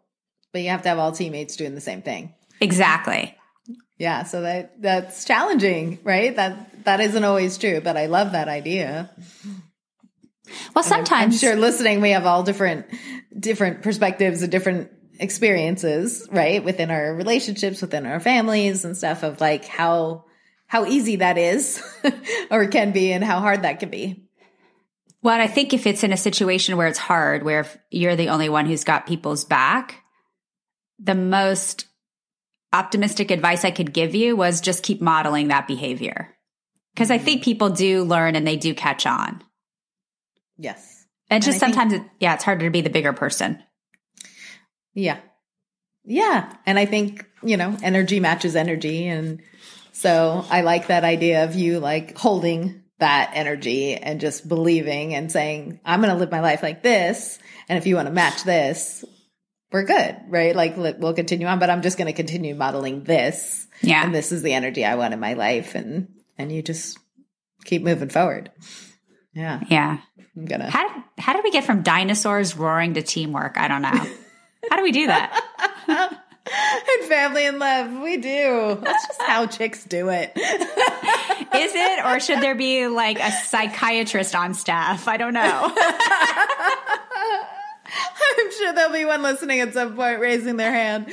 But 0.54 0.62
you 0.62 0.70
have 0.70 0.82
to 0.82 0.88
have 0.88 1.00
all 1.00 1.10
teammates 1.10 1.56
doing 1.56 1.74
the 1.74 1.80
same 1.80 2.00
thing. 2.00 2.32
Exactly. 2.60 3.36
Yeah, 3.98 4.22
so 4.22 4.42
that 4.42 4.80
that's 4.80 5.24
challenging, 5.24 5.98
right? 6.04 6.34
That 6.36 6.84
that 6.84 7.00
isn't 7.00 7.24
always 7.24 7.58
true, 7.58 7.80
but 7.80 7.96
I 7.96 8.06
love 8.06 8.32
that 8.32 8.46
idea. 8.46 9.10
Well, 10.72 10.84
sometimes 10.84 10.90
I'm 10.90 11.06
sometimes 11.06 11.40
sure 11.40 11.56
listening 11.56 12.00
we 12.00 12.10
have 12.10 12.24
all 12.24 12.44
different 12.44 12.86
different 13.36 13.82
perspectives 13.82 14.42
and 14.42 14.52
different 14.52 14.92
experiences, 15.18 16.28
right? 16.30 16.62
Within 16.62 16.92
our 16.92 17.16
relationships, 17.16 17.82
within 17.82 18.06
our 18.06 18.20
families 18.20 18.84
and 18.84 18.96
stuff 18.96 19.24
of 19.24 19.40
like 19.40 19.64
how 19.64 20.24
how 20.68 20.86
easy 20.86 21.16
that 21.16 21.36
is 21.36 21.82
or 22.52 22.68
can 22.68 22.92
be 22.92 23.10
and 23.12 23.24
how 23.24 23.40
hard 23.40 23.62
that 23.62 23.80
can 23.80 23.90
be. 23.90 24.24
Well, 25.20 25.40
I 25.40 25.48
think 25.48 25.74
if 25.74 25.84
it's 25.84 26.04
in 26.04 26.12
a 26.12 26.16
situation 26.16 26.76
where 26.76 26.86
it's 26.86 26.98
hard, 26.98 27.42
where 27.42 27.60
if 27.60 27.76
you're 27.90 28.14
the 28.14 28.28
only 28.28 28.48
one 28.48 28.66
who's 28.66 28.84
got 28.84 29.04
people's 29.04 29.44
back, 29.44 30.03
the 30.98 31.14
most 31.14 31.86
optimistic 32.72 33.30
advice 33.30 33.64
I 33.64 33.70
could 33.70 33.92
give 33.92 34.14
you 34.14 34.36
was 34.36 34.60
just 34.60 34.82
keep 34.82 35.00
modeling 35.00 35.48
that 35.48 35.68
behavior. 35.68 36.34
Because 36.94 37.10
I 37.10 37.18
think 37.18 37.40
mm-hmm. 37.40 37.44
people 37.44 37.70
do 37.70 38.04
learn 38.04 38.36
and 38.36 38.46
they 38.46 38.56
do 38.56 38.74
catch 38.74 39.06
on. 39.06 39.42
Yes. 40.56 41.06
And 41.30 41.42
just 41.42 41.58
think- 41.58 41.74
sometimes, 41.74 41.94
it, 41.94 42.02
yeah, 42.20 42.34
it's 42.34 42.44
harder 42.44 42.66
to 42.66 42.70
be 42.70 42.80
the 42.80 42.90
bigger 42.90 43.12
person. 43.12 43.62
Yeah. 44.92 45.18
Yeah. 46.04 46.52
And 46.66 46.78
I 46.78 46.86
think, 46.86 47.26
you 47.42 47.56
know, 47.56 47.76
energy 47.82 48.20
matches 48.20 48.54
energy. 48.54 49.08
And 49.08 49.40
so 49.92 50.44
I 50.50 50.60
like 50.60 50.88
that 50.88 51.04
idea 51.04 51.44
of 51.44 51.54
you 51.54 51.80
like 51.80 52.16
holding 52.16 52.82
that 52.98 53.32
energy 53.34 53.94
and 53.94 54.20
just 54.20 54.48
believing 54.48 55.14
and 55.14 55.32
saying, 55.32 55.80
I'm 55.84 56.00
going 56.00 56.12
to 56.12 56.18
live 56.18 56.30
my 56.30 56.40
life 56.40 56.62
like 56.62 56.82
this. 56.82 57.38
And 57.68 57.78
if 57.78 57.86
you 57.86 57.96
want 57.96 58.06
to 58.06 58.14
match 58.14 58.44
this, 58.44 59.04
we're 59.74 59.82
good, 59.82 60.16
right? 60.28 60.54
Like 60.54 60.76
we'll 60.76 61.14
continue 61.14 61.48
on, 61.48 61.58
but 61.58 61.68
I'm 61.68 61.82
just 61.82 61.98
going 61.98 62.06
to 62.06 62.12
continue 62.12 62.54
modeling 62.54 63.02
this. 63.02 63.66
Yeah. 63.82 64.04
And 64.04 64.14
this 64.14 64.30
is 64.30 64.40
the 64.40 64.52
energy 64.52 64.84
I 64.84 64.94
want 64.94 65.12
in 65.12 65.18
my 65.18 65.32
life. 65.32 65.74
And, 65.74 66.14
and 66.38 66.52
you 66.52 66.62
just 66.62 66.96
keep 67.64 67.82
moving 67.82 68.08
forward. 68.08 68.52
Yeah. 69.34 69.64
Yeah. 69.68 69.98
I'm 70.36 70.44
going 70.44 70.60
to. 70.60 70.70
How, 70.70 71.04
how 71.18 71.32
did 71.32 71.42
we 71.42 71.50
get 71.50 71.64
from 71.64 71.82
dinosaurs 71.82 72.56
roaring 72.56 72.94
to 72.94 73.02
teamwork? 73.02 73.58
I 73.58 73.66
don't 73.66 73.82
know. 73.82 74.06
How 74.70 74.76
do 74.76 74.84
we 74.84 74.92
do 74.92 75.08
that? 75.08 76.20
And 76.86 77.08
family 77.08 77.46
and 77.46 77.58
love, 77.58 78.02
we 78.02 78.18
do. 78.18 78.78
That's 78.82 79.06
just 79.06 79.22
how 79.22 79.46
chicks 79.48 79.84
do 79.84 80.10
it. 80.10 80.32
Is 80.36 81.72
it, 81.74 82.04
or 82.04 82.20
should 82.20 82.40
there 82.40 82.54
be 82.54 82.86
like 82.86 83.18
a 83.18 83.30
psychiatrist 83.30 84.34
on 84.34 84.54
staff? 84.54 85.08
I 85.08 85.16
don't 85.16 85.32
know. 85.32 85.72
I'm 88.38 88.52
sure 88.52 88.72
there'll 88.72 88.92
be 88.92 89.04
one 89.04 89.22
listening 89.22 89.60
at 89.60 89.72
some 89.74 89.94
point 89.96 90.20
raising 90.20 90.56
their 90.56 90.72
hand. 90.72 91.06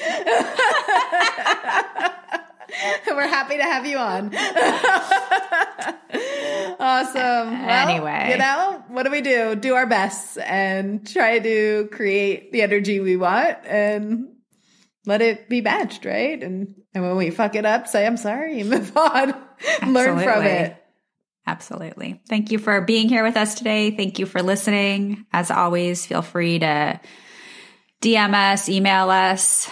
We're 3.07 3.27
happy 3.27 3.57
to 3.57 3.63
have 3.63 3.85
you 3.85 3.97
on. 3.97 4.33
awesome. 6.79 7.49
Uh, 7.49 7.65
well, 7.65 7.89
Anyway. 7.89 8.29
you 8.31 8.37
know, 8.37 8.83
what 8.87 9.03
do 9.03 9.11
we 9.11 9.21
do? 9.21 9.55
Do 9.55 9.75
our 9.75 9.85
best 9.85 10.37
and 10.37 11.05
try 11.07 11.39
to 11.39 11.89
create 11.91 12.51
the 12.51 12.61
energy 12.61 12.99
we 12.99 13.17
want 13.17 13.57
and 13.65 14.29
let 15.05 15.21
it 15.21 15.49
be 15.49 15.61
matched, 15.61 16.05
right? 16.05 16.41
And 16.41 16.75
and 16.93 17.03
when 17.03 17.15
we 17.17 17.29
fuck 17.29 17.55
it 17.55 17.65
up, 17.65 17.87
say 17.87 18.05
I'm 18.07 18.17
sorry, 18.17 18.63
move 18.63 18.95
on, 18.95 19.33
learn 19.87 20.19
from 20.19 20.43
it. 20.45 20.80
Absolutely. 21.51 22.21
Thank 22.29 22.49
you 22.51 22.57
for 22.59 22.79
being 22.79 23.09
here 23.09 23.23
with 23.25 23.35
us 23.35 23.55
today. 23.55 23.91
Thank 23.91 24.19
you 24.19 24.25
for 24.25 24.41
listening. 24.41 25.25
As 25.33 25.51
always, 25.51 26.05
feel 26.05 26.21
free 26.21 26.59
to 26.59 26.99
DM 28.01 28.33
us, 28.53 28.69
email 28.69 29.09
us. 29.09 29.69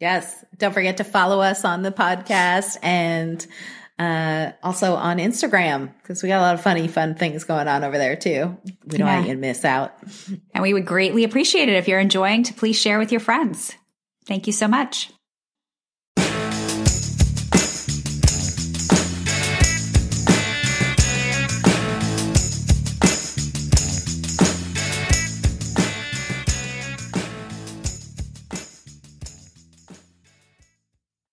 Yes. 0.00 0.44
Don't 0.58 0.74
forget 0.74 0.96
to 0.96 1.04
follow 1.04 1.40
us 1.40 1.64
on 1.64 1.82
the 1.82 1.92
podcast 1.92 2.78
and 2.82 3.46
uh, 3.96 4.50
also 4.64 4.94
on 4.96 5.18
Instagram 5.18 5.92
because 6.02 6.20
we 6.20 6.28
got 6.28 6.38
a 6.40 6.42
lot 6.42 6.54
of 6.54 6.60
funny, 6.62 6.88
fun 6.88 7.14
things 7.14 7.44
going 7.44 7.68
on 7.68 7.84
over 7.84 7.96
there 7.96 8.16
too. 8.16 8.58
We 8.84 8.98
don't 8.98 9.06
Yeah. 9.06 9.14
want 9.18 9.28
you 9.28 9.34
to 9.34 9.40
miss 9.40 9.64
out. 9.64 9.94
And 10.52 10.62
we 10.62 10.74
would 10.74 10.84
greatly 10.84 11.22
appreciate 11.22 11.68
it 11.68 11.76
if 11.76 11.86
you're 11.86 12.00
enjoying 12.00 12.42
to 12.42 12.54
please 12.54 12.76
share 12.76 12.98
with 12.98 13.12
your 13.12 13.20
friends. 13.20 13.76
Thank 14.26 14.48
you 14.48 14.52
so 14.52 14.66
much. 14.66 15.10